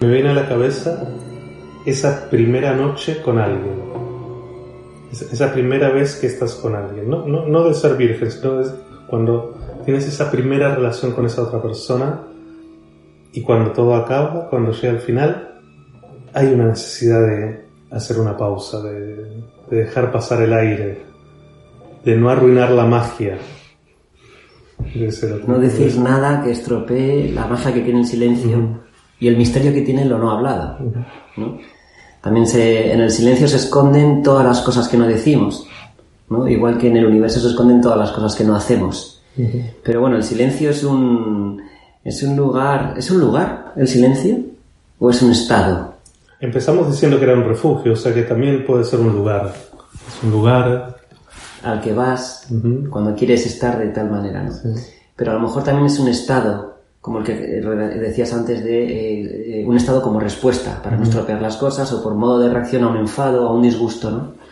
Me 0.00 0.08
viene 0.08 0.30
a 0.30 0.34
la 0.34 0.48
cabeza 0.48 1.02
esa 1.84 2.28
primera 2.28 2.74
noche 2.74 3.22
con 3.22 3.38
alguien. 3.38 3.86
Esa- 5.10 5.52
primera 5.52 5.90
vez 5.90 6.16
que 6.16 6.26
estás 6.26 6.54
con 6.56 6.74
alguien. 6.74 7.08
No, 7.08 7.26
no, 7.26 7.46
no 7.46 7.64
de 7.68 7.74
ser 7.74 7.96
virgen, 7.96 8.30
sino 8.30 8.62
cuando 9.06 9.54
tienes 9.84 10.06
esa 10.06 10.30
primera 10.30 10.74
relación 10.74 11.12
con 11.12 11.24
esa 11.24 11.42
otra 11.42 11.62
persona 11.62 12.22
y 13.32 13.40
cuando 13.42 13.72
todo 13.72 13.94
acaba, 13.94 14.48
cuando 14.50 14.72
llega 14.72 14.90
al 14.94 15.00
final, 15.00 15.60
hay 16.34 16.48
una 16.52 16.66
necesidad 16.66 17.20
de 17.26 17.64
hacer 17.90 18.18
una 18.18 18.36
pausa, 18.36 18.82
de 18.82 19.42
dejar 19.70 20.12
pasar 20.12 20.42
el 20.42 20.52
aire, 20.52 21.02
de 22.06 22.16
no 22.16 22.30
arruinar 22.30 22.70
la 22.70 22.86
magia. 22.86 23.36
No 25.48 25.58
decir 25.58 25.98
nada 25.98 26.40
que 26.44 26.52
estropee 26.52 27.32
la 27.32 27.48
magia 27.48 27.74
que 27.74 27.80
tiene 27.80 28.00
el 28.00 28.06
silencio 28.06 28.84
y 29.18 29.26
el 29.26 29.36
misterio 29.36 29.72
que 29.72 29.82
tiene 29.82 30.04
lo 30.04 30.16
no 30.16 30.30
hablado. 30.30 30.78
¿no? 31.36 31.58
También 32.22 32.46
se, 32.46 32.92
en 32.92 33.00
el 33.00 33.10
silencio 33.10 33.48
se 33.48 33.56
esconden 33.56 34.22
todas 34.22 34.46
las 34.46 34.60
cosas 34.60 34.86
que 34.86 34.96
no 34.96 35.08
decimos, 35.08 35.66
¿no? 36.30 36.46
igual 36.46 36.78
que 36.78 36.86
en 36.86 36.96
el 36.96 37.06
universo 37.06 37.40
se 37.40 37.48
esconden 37.48 37.80
todas 37.80 37.98
las 37.98 38.12
cosas 38.12 38.36
que 38.36 38.44
no 38.44 38.54
hacemos. 38.54 39.20
Pero 39.82 40.00
bueno, 40.00 40.16
el 40.16 40.22
silencio 40.22 40.70
es 40.70 40.84
un, 40.84 41.60
es 42.04 42.22
un 42.22 42.36
lugar, 42.36 42.94
¿es 42.96 43.10
un 43.10 43.18
lugar 43.18 43.72
el 43.76 43.88
silencio? 43.88 44.38
¿O 45.00 45.10
es 45.10 45.20
un 45.22 45.32
estado? 45.32 45.96
Empezamos 46.38 46.88
diciendo 46.88 47.18
que 47.18 47.24
era 47.24 47.34
un 47.34 47.44
refugio, 47.44 47.94
o 47.94 47.96
sea 47.96 48.14
que 48.14 48.22
también 48.22 48.64
puede 48.64 48.84
ser 48.84 49.00
un 49.00 49.12
lugar. 49.12 49.52
Es 50.08 50.22
un 50.22 50.30
lugar. 50.30 50.95
Al 51.66 51.80
que 51.80 51.92
vas 51.92 52.46
cuando 52.90 53.14
quieres 53.14 53.46
estar 53.46 53.78
de 53.78 53.88
tal 53.88 54.10
manera, 54.10 54.42
¿no? 54.42 54.52
Pero 55.14 55.32
a 55.32 55.34
lo 55.34 55.40
mejor 55.40 55.64
también 55.64 55.86
es 55.86 55.98
un 55.98 56.08
estado, 56.08 56.78
como 57.00 57.18
el 57.18 57.24
que 57.24 57.32
eh, 57.32 57.60
decías 57.60 58.32
antes, 58.32 58.62
de 58.62 58.84
eh, 58.84 59.60
eh, 59.60 59.64
un 59.66 59.76
estado 59.76 60.02
como 60.02 60.20
respuesta 60.20 60.80
para 60.82 60.96
no 60.96 61.04
estropear 61.04 61.40
las 61.40 61.56
cosas 61.56 61.90
o 61.92 62.02
por 62.02 62.14
modo 62.14 62.38
de 62.40 62.50
reacción 62.50 62.84
a 62.84 62.88
un 62.88 62.98
enfado 62.98 63.46
o 63.46 63.48
a 63.48 63.52
un 63.54 63.62
disgusto, 63.62 64.10
¿no? 64.10 64.46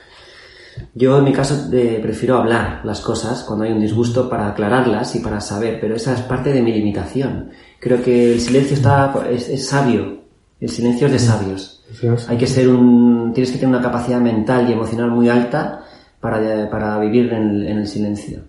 Yo 0.94 1.18
en 1.18 1.24
mi 1.24 1.33
caso 1.33 1.68
eh, 1.72 1.98
prefiero 2.03 2.37
hablar 2.37 2.81
las 2.85 3.00
cosas 3.00 3.42
cuando 3.44 3.64
hay 3.64 3.72
un 3.72 3.81
disgusto 3.81 4.29
para 4.29 4.48
aclararlas 4.48 5.14
y 5.16 5.20
para 5.20 5.40
saber, 5.40 5.79
pero 5.81 5.96
esa 5.96 6.14
es 6.14 6.20
parte 6.22 6.53
de 6.53 6.62
mi 6.62 6.72
limitación. 6.72 7.50
Creo 7.81 8.03
que 8.03 8.33
el 8.33 8.40
silencio 8.40 8.77
está 8.77 9.12
es, 9.31 9.48
es 9.48 9.66
sabio, 9.66 10.18
el 10.61 10.68
silencio 10.68 11.07
es 11.07 11.12
de 11.12 11.18
sabios. 11.18 11.85
Hay 12.29 12.38
que 12.38 12.46
ser 12.46 12.68
un, 12.68 13.33
tienes 13.35 13.53
que 13.53 13.59
tener 13.59 13.74
una 13.74 13.85
capacidad 13.85 14.20
mental 14.20 14.68
y 14.68 14.72
emocional 14.72 15.11
muy 15.11 15.29
alta 15.29 15.85
para, 16.24 16.70
para 16.70 16.98
vivir 17.00 17.30
en 17.34 17.50
el, 17.50 17.66
en 17.68 17.78
el 17.78 17.87
silencio. 17.87 18.40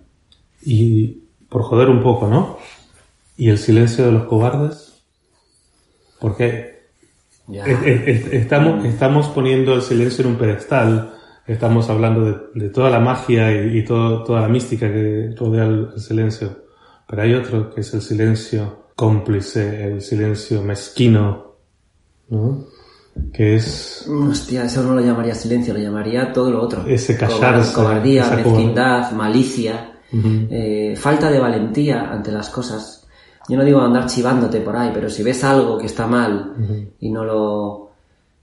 Y 0.64 1.24
por 1.50 1.62
joder 1.62 1.90
un 1.90 2.02
poco, 2.02 2.26
¿no? 2.26 2.56
¿Y 3.36 3.50
el 3.50 3.58
silencio 3.58 4.06
de 4.06 4.12
los 4.12 4.24
cobardes? 4.24 5.02
Porque 6.18 6.80
estamos, 8.32 8.84
estamos 8.84 9.28
poniendo 9.28 9.74
el 9.74 9.82
silencio 9.82 10.24
en 10.24 10.30
un 10.32 10.36
pedestal, 10.38 11.12
estamos 11.46 11.90
hablando 11.90 12.24
de, 12.24 12.36
de 12.54 12.68
toda 12.70 12.88
la 12.88 12.98
magia 12.98 13.52
y, 13.52 13.78
y 13.78 13.84
todo- 13.84 14.24
toda 14.24 14.40
la 14.40 14.48
mística 14.48 14.90
que 14.90 15.34
rodea 15.36 15.64
el, 15.66 15.90
el 15.94 16.00
silencio. 16.00 16.64
Pero 17.06 17.22
hay 17.22 17.34
otro 17.34 17.74
que 17.74 17.82
es 17.82 17.92
el 17.92 18.00
silencio 18.00 18.86
cómplice, 18.96 19.84
el 19.92 20.00
silencio 20.00 20.62
mezquino, 20.62 21.52
¿no? 22.30 22.64
Que 23.32 23.56
es 23.56 24.06
Hostia, 24.08 24.64
eso 24.64 24.82
no 24.82 24.94
lo 24.94 25.00
llamaría 25.00 25.34
silencio, 25.34 25.74
lo 25.74 25.80
llamaría 25.80 26.32
todo 26.32 26.50
lo 26.50 26.62
otro. 26.62 26.84
Ese 26.86 27.16
callarse, 27.16 27.74
Cobardía, 27.74 28.22
esa 28.22 28.30
mezquindad, 28.52 29.12
malicia, 29.12 29.92
eh, 30.50 30.94
falta 30.96 31.30
de 31.30 31.38
valentía 31.40 32.10
ante 32.10 32.30
las 32.32 32.48
cosas. 32.50 33.06
Yo 33.48 33.56
no 33.56 33.64
digo 33.64 33.80
andar 33.80 34.06
chivándote 34.06 34.60
por 34.60 34.76
ahí, 34.76 34.90
pero 34.94 35.08
si 35.10 35.22
ves 35.22 35.42
algo 35.44 35.78
que 35.78 35.86
está 35.86 36.06
mal 36.06 36.54
y 37.00 37.10
no 37.10 37.24
lo 37.24 37.82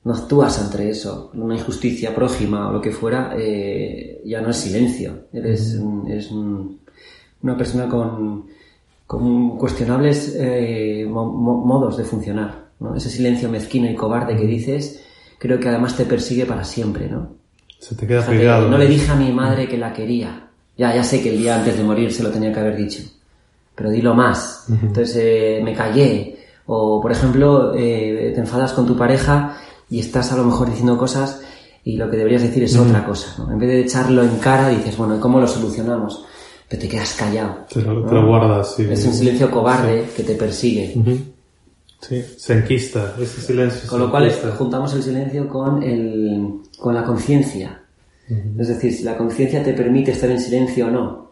no 0.05 0.13
actúas 0.13 0.59
ante 0.61 0.89
eso, 0.89 1.31
una 1.33 1.55
injusticia 1.55 2.13
prójima 2.13 2.67
o 2.69 2.73
lo 2.73 2.81
que 2.81 2.91
fuera, 2.91 3.33
eh, 3.37 4.21
ya 4.25 4.41
no 4.41 4.49
es 4.49 4.57
silencio, 4.57 5.27
eres, 5.31 5.75
un- 5.75 6.05
eres 6.11 6.29
un, 6.29 6.79
una 7.41 7.55
persona 7.57 7.87
con, 7.87 8.45
con 9.07 9.57
cuestionables 9.57 10.35
eh, 10.37 11.07
mo- 11.09 11.31
modos 11.65 11.95
de 11.97 12.03
funcionar. 12.03 12.62
¿No? 12.79 12.95
Ese 12.95 13.09
silencio 13.09 13.49
mezquino 13.49 13.89
y 13.89 13.95
cobarde 13.95 14.35
que 14.35 14.45
dices, 14.45 15.03
creo 15.39 15.59
que 15.59 15.69
además 15.69 15.95
te 15.95 16.05
persigue 16.05 16.45
para 16.45 16.63
siempre, 16.63 17.09
¿no? 17.09 17.29
Se 17.79 17.95
te 17.95 18.07
queda 18.07 18.25
pegado. 18.25 18.69
no 18.69 18.77
le 18.77 18.87
dije 18.87 19.11
a 19.11 19.15
mi 19.15 19.31
madre 19.31 19.67
que 19.67 19.77
la 19.77 19.91
quería. 19.91 20.47
Ya, 20.77 20.95
ya 20.95 21.03
sé 21.03 21.21
que 21.21 21.29
el 21.29 21.37
día 21.37 21.57
antes 21.57 21.77
de 21.77 21.83
morir 21.83 22.11
se 22.13 22.23
lo 22.23 22.29
tenía 22.31 22.51
que 22.53 22.59
haber 22.59 22.77
dicho. 22.77 23.03
Pero 23.75 23.89
dilo 23.89 24.13
más. 24.13 24.65
Entonces 24.69 25.15
eh, 25.17 25.61
me 25.63 25.73
callé. 25.73 26.37
O, 26.65 27.01
por 27.01 27.11
ejemplo, 27.11 27.73
eh, 27.75 28.31
te 28.33 28.39
enfadas 28.39 28.71
con 28.71 28.85
tu 28.87 28.95
pareja 28.95 29.57
y 29.89 29.99
estás 29.99 30.31
a 30.31 30.37
lo 30.37 30.45
mejor 30.45 30.69
diciendo 30.69 30.97
cosas 30.97 31.41
y 31.83 31.97
lo 31.97 32.09
que 32.09 32.17
deberías 32.17 32.41
decir 32.41 32.63
es 32.63 32.77
otra 32.77 33.05
cosa. 33.05 33.35
¿no? 33.39 33.51
En 33.51 33.59
vez 33.59 33.69
de 33.69 33.81
echarlo 33.81 34.23
en 34.23 34.37
cara, 34.37 34.69
dices, 34.69 34.95
bueno, 34.95 35.19
¿cómo 35.19 35.39
lo 35.39 35.47
solucionamos? 35.47 36.23
Pero 36.69 36.81
te 36.81 36.87
quedas 36.87 37.15
callado. 37.15 37.65
Te 37.71 37.81
lo, 37.81 38.05
te 38.05 38.13
¿no? 38.13 38.21
lo 38.21 38.27
guardas. 38.27 38.75
sí. 38.75 38.87
Es 38.89 39.05
un 39.05 39.13
silencio 39.13 39.51
cobarde 39.51 40.05
que 40.15 40.23
te 40.23 40.35
persigue. 40.35 40.95
Sí, 42.07 42.23
se 42.37 42.53
enquista. 42.53 43.15
Ese 43.19 43.41
silencio 43.41 43.89
Con 43.89 43.99
lo 44.01 44.11
cual 44.11 44.25
enquista. 44.25 44.51
juntamos 44.51 44.93
el 44.93 45.03
silencio 45.03 45.47
con, 45.47 45.81
el, 45.83 46.61
con 46.77 46.93
la 46.93 47.03
conciencia. 47.03 47.79
Es 48.57 48.67
decir, 48.67 48.93
si 48.93 49.03
la 49.03 49.17
conciencia 49.17 49.63
te 49.63 49.73
permite 49.73 50.11
estar 50.11 50.29
en 50.29 50.39
silencio 50.39 50.87
o 50.87 50.91
no. 50.91 51.31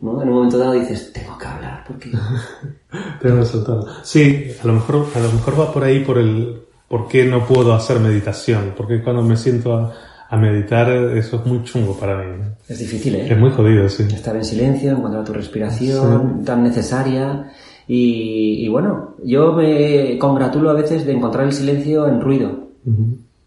¿no? 0.00 0.22
En 0.22 0.28
un 0.28 0.34
momento 0.34 0.58
dado 0.58 0.72
dices, 0.72 1.12
tengo 1.12 1.36
que 1.38 1.46
hablar 1.46 1.84
porque... 1.86 2.10
Tengo 3.20 3.40
que 3.40 3.46
soltarlo. 3.46 3.86
Sí, 4.02 4.52
a 4.62 4.66
lo 4.66 4.74
mejor, 4.74 5.06
a 5.14 5.18
lo 5.20 5.32
mejor 5.32 5.60
va 5.60 5.72
por 5.72 5.84
ahí 5.84 6.00
por 6.04 6.18
el 6.18 6.62
por 6.88 7.06
qué 7.08 7.24
no 7.24 7.46
puedo 7.46 7.74
hacer 7.74 8.00
meditación. 8.00 8.74
Porque 8.76 9.02
cuando 9.02 9.22
me 9.22 9.36
siento 9.36 9.74
a, 9.74 9.92
a 10.28 10.36
meditar, 10.36 10.90
eso 10.90 11.36
es 11.36 11.46
muy 11.46 11.62
chungo 11.64 11.98
para 11.98 12.22
mí. 12.22 12.42
Es 12.68 12.78
difícil, 12.78 13.14
¿eh? 13.16 13.26
Es 13.30 13.38
muy 13.38 13.50
jodido, 13.50 13.88
sí. 13.88 14.04
Estar 14.04 14.36
en 14.36 14.44
silencio, 14.44 14.92
encontrar 14.92 15.24
tu 15.24 15.32
respiración 15.32 16.44
tan 16.44 16.62
necesaria. 16.62 17.50
Y, 17.88 18.64
y 18.64 18.68
bueno, 18.68 19.14
yo 19.24 19.52
me 19.54 20.18
congratulo 20.18 20.70
a 20.70 20.74
veces 20.74 21.06
de 21.06 21.12
encontrar 21.14 21.46
el 21.46 21.52
silencio 21.52 22.06
en 22.06 22.20
ruido. 22.20 22.68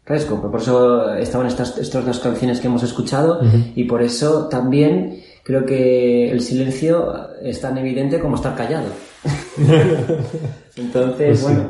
¿Sabes? 0.06 0.26
Como 0.26 0.50
Por 0.52 0.60
eso 0.60 1.14
estaban 1.14 1.48
estas, 1.48 1.78
estas 1.78 2.06
dos 2.06 2.20
canciones 2.20 2.60
que 2.60 2.68
hemos 2.68 2.84
escuchado 2.84 3.40
y 3.76 3.84
por 3.86 4.02
eso 4.02 4.48
también 4.50 5.22
creo 5.44 5.66
que 5.66 6.30
el 6.32 6.42
silencio 6.42 7.14
es 7.42 7.62
tan 7.62 7.78
evidente 7.78 8.20
como 8.20 8.36
estar 8.36 8.56
callado. 8.56 8.88
Entonces, 10.76 11.28
Pues 11.28 11.40
sí. 11.40 11.46
bueno, 11.46 11.70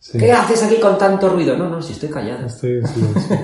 Sí. 0.00 0.18
¿qué 0.18 0.32
haces 0.32 0.62
aquí 0.62 0.76
con 0.80 0.98
tanto 0.98 1.30
ruido? 1.30 1.56
No, 1.56 1.66
no, 1.70 1.80
si 1.80 1.94
estoy 1.94 2.10
callado. 2.10 2.44
Estoy 2.46 2.72
en 2.80 2.86
silencio. 2.86 3.36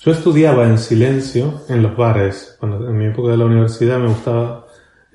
Yo 0.00 0.12
estudiaba 0.12 0.66
en 0.66 0.78
silencio 0.78 1.52
en 1.68 1.82
los 1.82 1.94
bares. 1.98 2.56
Cuando, 2.58 2.88
en 2.88 2.96
mi 2.96 3.06
época 3.06 3.32
de 3.32 3.36
la 3.36 3.44
universidad 3.44 3.98
me 3.98 4.08
gustaba 4.08 4.64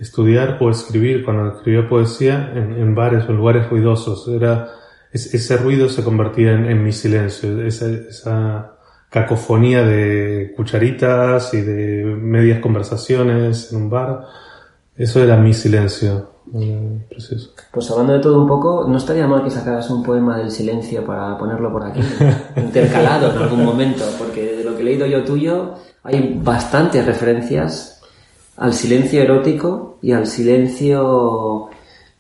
estudiar 0.04 0.58
o 0.62 0.70
escribir, 0.70 1.24
cuando 1.26 1.56
escribía 1.58 1.88
poesía, 1.90 2.52
en, 2.56 2.74
en 2.74 2.94
bares 2.96 3.28
o 3.30 3.34
lugares 3.34 3.70
ruidosos. 3.70 4.28
Era, 4.28 4.70
es- 5.12 5.34
ese 5.34 5.58
ruido 5.58 5.90
se 5.90 6.04
convertía 6.04 6.52
en, 6.54 6.66
en 6.66 6.84
mi 6.84 6.92
silencio, 6.92 7.62
esa, 7.66 7.88
esa 7.88 8.70
cacofonía 9.10 9.84
de 9.84 10.54
cucharitas 10.56 11.54
y 11.54 11.62
de 11.62 12.04
medias 12.06 12.60
conversaciones 12.60 13.72
en 13.72 13.78
un 13.84 13.90
bar. 13.90 14.26
Eso 14.96 15.24
era 15.24 15.38
mi 15.38 15.54
silencio. 15.54 16.32
Precioso. 17.10 17.52
Pues 17.72 17.90
hablando 17.90 18.14
de 18.14 18.20
todo 18.20 18.42
un 18.42 18.48
poco, 18.48 18.86
no 18.88 18.98
estaría 18.98 19.26
mal 19.28 19.44
que 19.44 19.50
sacaras 19.50 19.90
un 19.90 20.04
poema 20.04 20.38
del 20.38 20.52
silencio 20.52 21.06
para 21.06 21.38
ponerlo 21.38 21.72
por 21.72 21.84
aquí, 21.86 22.02
intercalado 22.58 23.32
en 23.32 23.38
algún 23.38 23.64
momento, 23.64 24.04
porque 24.20 24.58
de 24.58 24.64
lo 24.64 24.76
que 24.76 24.82
he 24.82 24.86
leído 24.86 25.06
yo 25.06 25.24
tuyo 25.24 25.76
hay 26.04 26.38
bastantes 26.44 27.06
referencias 27.06 27.93
al 28.58 28.74
silencio 28.74 29.22
erótico 29.22 29.98
y 30.02 30.12
al 30.12 30.28
silencio 30.28 31.70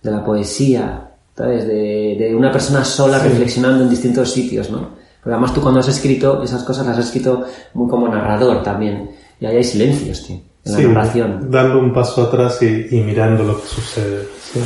de 0.01 0.11
la 0.11 0.23
poesía, 0.25 1.11
¿sabes? 1.35 1.67
De, 1.67 2.15
de 2.19 2.35
una 2.35 2.51
persona 2.51 2.83
sola 2.83 3.19
reflexionando 3.19 3.83
en 3.83 3.89
distintos 3.89 4.31
sitios, 4.31 4.69
¿no? 4.69 4.89
Porque 5.21 5.33
además 5.35 5.53
tú 5.53 5.61
cuando 5.61 5.79
has 5.79 5.87
escrito 5.87 6.43
esas 6.43 6.63
cosas 6.63 6.85
las 6.85 6.97
has 6.97 7.05
escrito 7.05 7.45
muy 7.73 7.89
como 7.89 8.07
narrador 8.09 8.61
también, 8.63 9.11
y 9.39 9.45
ahí 9.45 9.57
hay 9.57 9.63
silencios, 9.63 10.25
tío, 10.27 10.35
en 10.65 10.71
la 10.71 10.77
Sí, 10.77 10.85
narración. 10.85 11.51
dando 11.51 11.79
un 11.79 11.93
paso 11.93 12.23
atrás 12.23 12.61
y, 12.61 12.87
y 12.91 13.01
mirando 13.01 13.43
lo 13.43 13.61
que 13.61 13.67
sucede. 13.67 14.27
sí. 14.39 14.59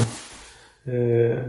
Eh, 0.87 1.43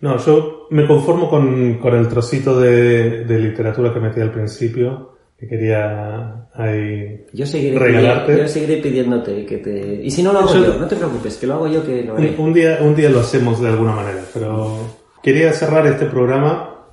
no, 0.00 0.16
yo 0.18 0.66
me 0.70 0.86
conformo 0.86 1.28
con, 1.28 1.78
con 1.78 1.94
el 1.96 2.06
trocito 2.08 2.60
de, 2.60 3.24
de 3.24 3.38
literatura 3.40 3.92
que 3.92 3.98
metí 3.98 4.20
al 4.20 4.30
principio, 4.30 5.16
que 5.38 5.46
quería 5.46 6.48
ahí 6.54 7.24
Yo 7.32 7.46
seguiré, 7.46 7.78
regalarte. 7.78 8.24
pidiendo- 8.32 8.42
yo 8.42 8.48
seguiré 8.48 8.82
pidiéndote 8.82 9.46
que 9.46 9.58
te... 9.58 10.00
Y 10.02 10.10
si 10.10 10.22
no 10.22 10.32
lo 10.32 10.40
hago 10.40 10.52
Yo- 10.54 10.64
yo, 10.74 10.78
no 10.80 10.86
te 10.88 10.96
preocupes, 10.96 11.36
que 11.36 11.46
lo 11.46 11.54
hago 11.54 11.68
yo 11.68 11.84
que 11.86 12.02
lo 12.02 12.16
haré. 12.16 12.34
Un, 12.38 12.46
un 12.48 12.52
día, 12.52 12.78
un 12.80 12.94
día 12.96 13.08
lo 13.10 13.20
hacemos 13.20 13.60
de 13.60 13.68
alguna 13.68 13.92
manera, 13.92 14.20
pero 14.34 14.78
quería 15.22 15.52
cerrar 15.52 15.86
este 15.86 16.06
programa 16.06 16.86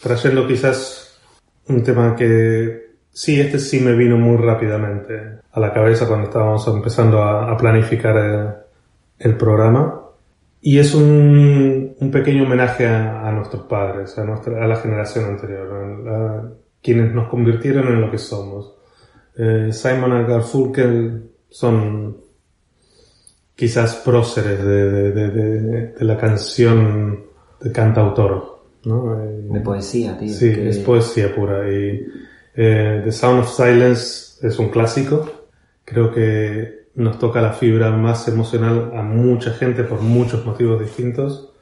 trayendo 0.00 0.46
quizás 0.46 1.18
un 1.68 1.82
tema 1.82 2.14
que 2.14 2.92
sí, 3.10 3.40
este 3.40 3.58
sí 3.58 3.80
me 3.80 3.94
vino 3.94 4.16
muy 4.16 4.36
rápidamente 4.36 5.40
a 5.50 5.58
la 5.60 5.72
cabeza 5.72 6.06
cuando 6.06 6.28
estábamos 6.28 6.66
empezando 6.68 7.20
a, 7.22 7.50
a 7.50 7.56
planificar 7.56 8.16
eh, 8.16 8.54
el, 9.18 9.36
programa. 9.36 10.02
Y 10.60 10.78
es 10.78 10.94
un, 10.94 11.96
un 11.98 12.10
pequeño 12.12 12.44
homenaje 12.44 12.86
a, 12.86 13.26
a 13.26 13.32
nuestros 13.32 13.64
padres, 13.64 14.16
a, 14.18 14.24
nuestra, 14.24 14.64
a 14.64 14.68
la 14.68 14.76
generación 14.76 15.24
anterior, 15.24 15.68
a 16.08 16.42
quienes 16.82 17.12
nos 17.14 17.28
convirtieron 17.28 17.88
en 17.88 18.00
lo 18.00 18.10
que 18.10 18.18
somos. 18.18 18.74
Eh, 19.36 19.70
Simon 19.72 20.20
y 20.22 20.26
Garfunkel 20.26 21.30
son 21.48 22.16
quizás 23.54 23.96
próceres 23.96 24.62
de, 24.64 24.90
de, 24.90 25.12
de, 25.30 25.60
de- 25.92 26.04
la 26.04 26.16
canción 26.16 27.24
de 27.60 27.72
cantautor, 27.72 28.62
¿no? 28.84 29.20
Eh, 29.22 29.40
De 29.50 29.60
poesía, 29.60 30.16
tío. 30.18 30.28
Sí, 30.32 30.52
que- 30.54 30.68
es 30.68 30.78
poesía 30.78 31.34
pura. 31.34 31.68
Y 31.70 32.06
eh, 32.54 33.00
The 33.04 33.12
Sound 33.12 33.40
of 33.40 33.50
Silence 33.50 34.46
es 34.46 34.58
un 34.58 34.68
clásico. 34.68 35.28
Creo 35.84 36.12
que 36.12 36.88
nos 36.94 37.18
toca 37.18 37.40
la 37.40 37.52
fibra 37.52 37.90
más 37.90 38.26
emocional 38.28 38.92
a 38.94 39.02
mucha 39.02 39.52
gente 39.52 39.84
por 39.84 40.00
muchos 40.00 40.44
motivos 40.44 40.80
distintos. 40.80 41.52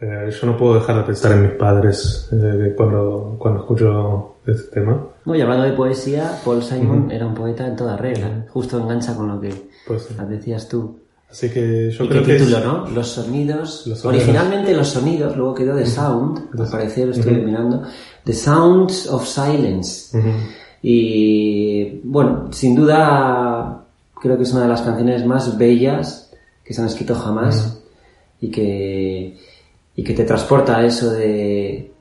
Eh, 0.00 0.30
yo 0.30 0.46
no 0.46 0.56
puedo 0.56 0.74
dejar 0.74 0.96
de 0.96 1.02
pensar 1.04 1.32
en 1.32 1.42
mis 1.42 1.52
padres 1.52 2.28
eh, 2.32 2.74
cuando, 2.76 3.36
cuando 3.38 3.60
escucho 3.60 4.31
este 4.46 4.74
tema. 4.80 5.06
No, 5.24 5.34
y 5.34 5.40
hablando 5.40 5.64
de 5.64 5.72
poesía, 5.72 6.38
Paul 6.44 6.62
Simon 6.62 7.10
era 7.10 7.26
un 7.26 7.34
poeta 7.34 7.66
en 7.66 7.76
toda 7.76 7.96
regla. 7.96 8.46
Justo 8.50 8.78
engancha 8.80 9.14
con 9.14 9.28
lo 9.28 9.40
que 9.40 9.52
Pues 9.86 10.02
sí. 10.02 10.14
decías 10.28 10.68
tú. 10.68 10.98
Así 11.30 11.48
que 11.48 11.90
yo 11.90 12.04
¿Y 12.04 12.08
creo 12.08 12.20
qué 12.22 12.26
que 12.26 12.36
es- 12.36 12.46
título, 12.46 12.60
no? 12.64 12.90
Los 12.90 13.08
sonidos. 13.08 13.86
Los 13.86 14.00
sonidos. 14.00 14.04
Originalmente 14.24 14.74
los 14.74 14.88
sonidos, 14.88 15.34
luego 15.36 15.54
quedó 15.54 15.76
The 15.76 15.86
Sound, 15.86 16.48
al 16.60 16.68
parecer 16.70 17.08
estoy 17.08 17.34
mirando. 17.36 17.82
The 18.24 18.32
Sounds 18.34 19.06
of 19.08 19.26
Silence. 19.26 20.18
Y 20.82 22.00
bueno, 22.04 22.48
sin 22.52 22.74
duda 22.74 23.84
creo 24.20 24.36
que 24.36 24.42
es 24.42 24.52
una 24.52 24.62
de 24.62 24.68
las 24.68 24.82
canciones 24.82 25.24
más 25.24 25.56
bellas 25.56 26.32
que 26.64 26.74
se 26.74 26.80
han 26.80 26.86
escrito 26.88 27.14
jamás 27.14 27.80
y 28.40 28.50
que 28.50 29.38
y 29.94 30.02
que 30.04 30.14
te 30.14 30.24
transporta 30.24 30.78
a 30.78 30.86
eso 30.86 31.12
de 31.12 31.91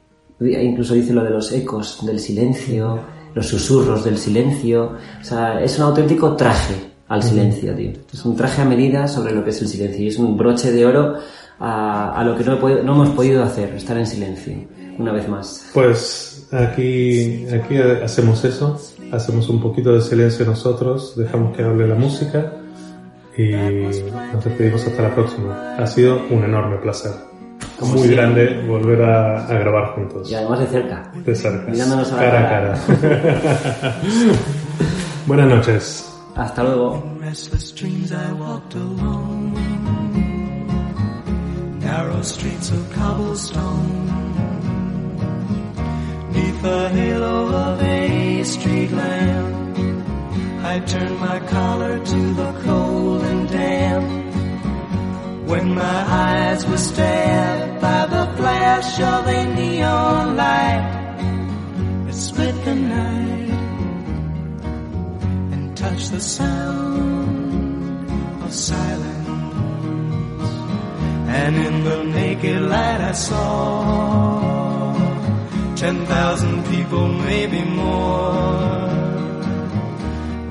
incluso 0.41 0.93
dice 0.93 1.13
lo 1.13 1.23
de 1.23 1.29
los 1.29 1.51
ecos 1.51 2.05
del 2.05 2.19
silencio, 2.19 2.99
los 3.33 3.47
susurros 3.47 4.03
del 4.03 4.17
silencio, 4.17 4.93
o 5.21 5.23
sea, 5.23 5.61
es 5.61 5.77
un 5.77 5.85
auténtico 5.85 6.35
traje 6.35 6.75
al 7.07 7.23
silencio, 7.23 7.75
tío. 7.75 7.91
Es 8.11 8.25
un 8.25 8.35
traje 8.35 8.61
a 8.61 8.65
medida 8.65 9.07
sobre 9.07 9.33
lo 9.33 9.43
que 9.43 9.51
es 9.51 9.61
el 9.61 9.67
silencio 9.67 10.03
y 10.03 10.07
es 10.07 10.17
un 10.17 10.37
broche 10.37 10.71
de 10.71 10.85
oro 10.85 11.15
a, 11.59 12.13
a 12.13 12.23
lo 12.23 12.37
que 12.37 12.43
no, 12.43 12.55
he 12.55 12.83
no 12.83 12.93
hemos 12.93 13.09
podido 13.09 13.43
hacer, 13.43 13.73
estar 13.75 13.97
en 13.97 14.07
silencio, 14.07 14.53
una 14.97 15.11
vez 15.11 15.27
más. 15.27 15.69
Pues 15.73 16.47
aquí, 16.51 17.45
aquí 17.47 17.77
hacemos 17.77 18.43
eso, 18.43 18.79
hacemos 19.11 19.49
un 19.49 19.61
poquito 19.61 19.93
de 19.93 20.01
silencio 20.01 20.45
nosotros, 20.45 21.15
dejamos 21.15 21.55
que 21.55 21.63
hable 21.63 21.87
la 21.87 21.95
música 21.95 22.53
y 23.37 23.51
nos 23.51 24.43
despedimos 24.43 24.85
hasta 24.85 25.03
la 25.03 25.15
próxima. 25.15 25.75
Ha 25.77 25.87
sido 25.87 26.21
un 26.29 26.43
enorme 26.43 26.77
placer. 26.77 27.30
Como 27.81 27.93
Muy 27.95 28.03
siempre. 28.07 28.43
grande 28.45 28.67
volver 28.67 29.01
a, 29.01 29.45
a 29.47 29.53
grabar 29.55 29.95
juntos. 29.95 30.29
Y 30.31 30.35
además 30.35 30.59
de 30.59 30.67
cerca. 30.67 31.11
De 31.25 31.35
cerca. 31.35 31.69
Mirándonos 31.71 32.11
a 32.13 32.15
la 32.15 32.21
cara 32.21 32.49
cara. 32.49 32.73
a 32.73 32.77
cara. 33.81 33.95
Buenas 35.27 35.47
noches. 35.49 36.07
Hasta 36.35 36.63
luego. 36.63 37.03
restless 37.19 37.71
dreams 37.73 38.11
I 38.11 38.31
walked 38.33 38.75
alone. 38.75 39.53
Narrow 41.79 42.21
streets 42.23 42.69
of 42.71 42.93
cobblestone. 42.93 44.07
Neath 46.33 46.61
the 46.61 46.89
halo 46.89 47.47
of 47.53 47.81
a 47.81 48.43
street 48.43 48.91
lamp, 48.91 49.77
I 50.63 50.79
turned 50.85 51.19
my 51.19 51.39
collar 51.47 51.99
to 51.99 52.33
the 52.33 52.53
cold 52.65 53.23
and 53.23 53.49
damp. 53.49 54.21
When 55.49 55.75
my 55.75 56.03
eyes 56.07 56.65
were 56.65 56.77
stabbed 56.77 57.60
flash 58.81 58.99
of 58.99 59.27
a 59.27 59.45
neon 59.55 60.35
light, 60.35 60.85
it 62.07 62.13
split 62.13 62.55
the 62.65 62.75
night 62.75 63.49
and 65.53 65.77
touch 65.77 66.09
the 66.09 66.19
sound 66.19 68.09
of 68.43 68.51
silence. 68.53 69.27
And 71.27 71.55
in 71.55 71.83
the 71.83 72.03
naked 72.03 72.61
light 72.61 73.01
I 73.01 73.11
saw 73.11 74.93
ten 75.75 76.05
thousand 76.05 76.65
people, 76.65 77.07
maybe 77.07 77.63
more. 77.63 78.89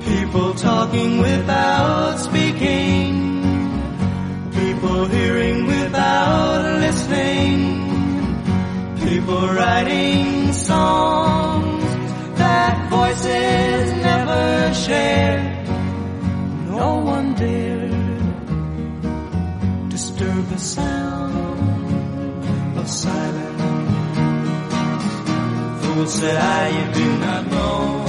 People 0.05 0.53
talking 0.53 1.19
without 1.19 2.17
speaking. 2.17 3.29
People 4.51 5.05
hearing 5.05 5.65
without 5.67 6.79
listening. 6.79 7.80
People 9.11 9.45
writing 9.45 10.53
songs 10.53 11.83
that 12.37 12.89
voices 12.89 13.91
never 14.07 14.73
shared. 14.73 15.67
No 16.69 16.99
one 17.13 17.33
dared 17.33 17.91
disturb 19.89 20.47
the 20.47 20.57
sound 20.57 21.67
of 22.77 22.87
silence. 22.87 23.61
Fool 25.81 26.07
said 26.07 26.37
I, 26.37 26.69
you 26.77 26.85
do 27.01 27.07
not 27.25 27.43
know. 27.53 28.05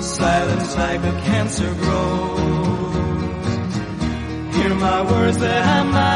Silence 0.00 0.76
like 0.76 1.02
a 1.12 1.12
cancer 1.28 1.74
grows. 1.74 2.94
Hear 4.56 4.74
my 4.74 5.02
words 5.12 5.36
that 5.44 5.62
I 5.62 5.82
might. 5.82 6.13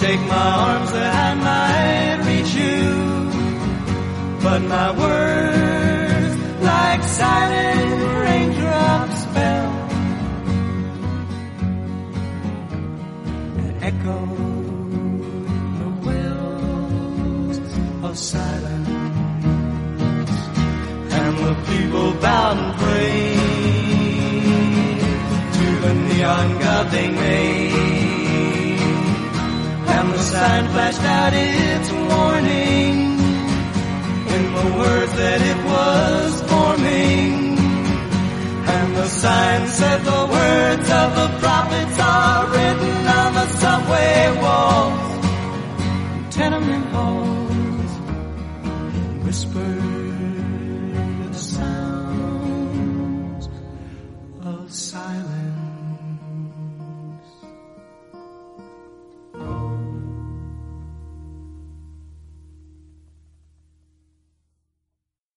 Take 0.00 0.20
my 0.20 0.34
arms 0.34 0.90
that 0.92 1.14
I 1.28 1.34
might 1.34 2.18
reach 2.26 2.52
you. 2.54 2.84
But 4.42 4.60
my 4.62 4.88
words, 4.98 6.36
like 6.62 7.02
silent 7.02 8.02
raindrops, 8.24 9.24
fell 9.34 9.72
and 13.60 13.72
echoed 13.90 15.20
the 15.80 15.90
wells 16.06 17.58
of 18.02 18.16
silence. 18.16 18.88
And 21.12 21.34
the 21.46 21.54
people 21.70 22.08
bowed 22.22 22.56
and 22.56 22.74
prayed 22.80 23.40
to 25.58 25.66
the 25.84 25.92
neon 26.08 26.58
god 26.58 26.90
they 26.90 27.08
made. 27.10 27.99
Sign 30.30 30.68
flashed 30.68 31.02
out 31.02 31.32
its 31.34 31.90
warning 31.90 33.18
in 34.34 34.44
the 34.54 34.78
words 34.78 35.12
that 35.14 35.40
it 35.52 35.60
was 35.64 36.42
forming. 36.50 37.58
And 38.74 38.96
the 38.96 39.08
sign 39.08 39.66
said 39.66 39.98
the 40.04 40.26
words 40.30 40.88
of 41.02 41.08
the 41.20 41.28
prophets 41.40 41.98
are 41.98 42.46
written 42.46 43.06
on 43.08 43.34
the 43.34 43.46
subway 43.58 44.40
wall. 44.40 45.09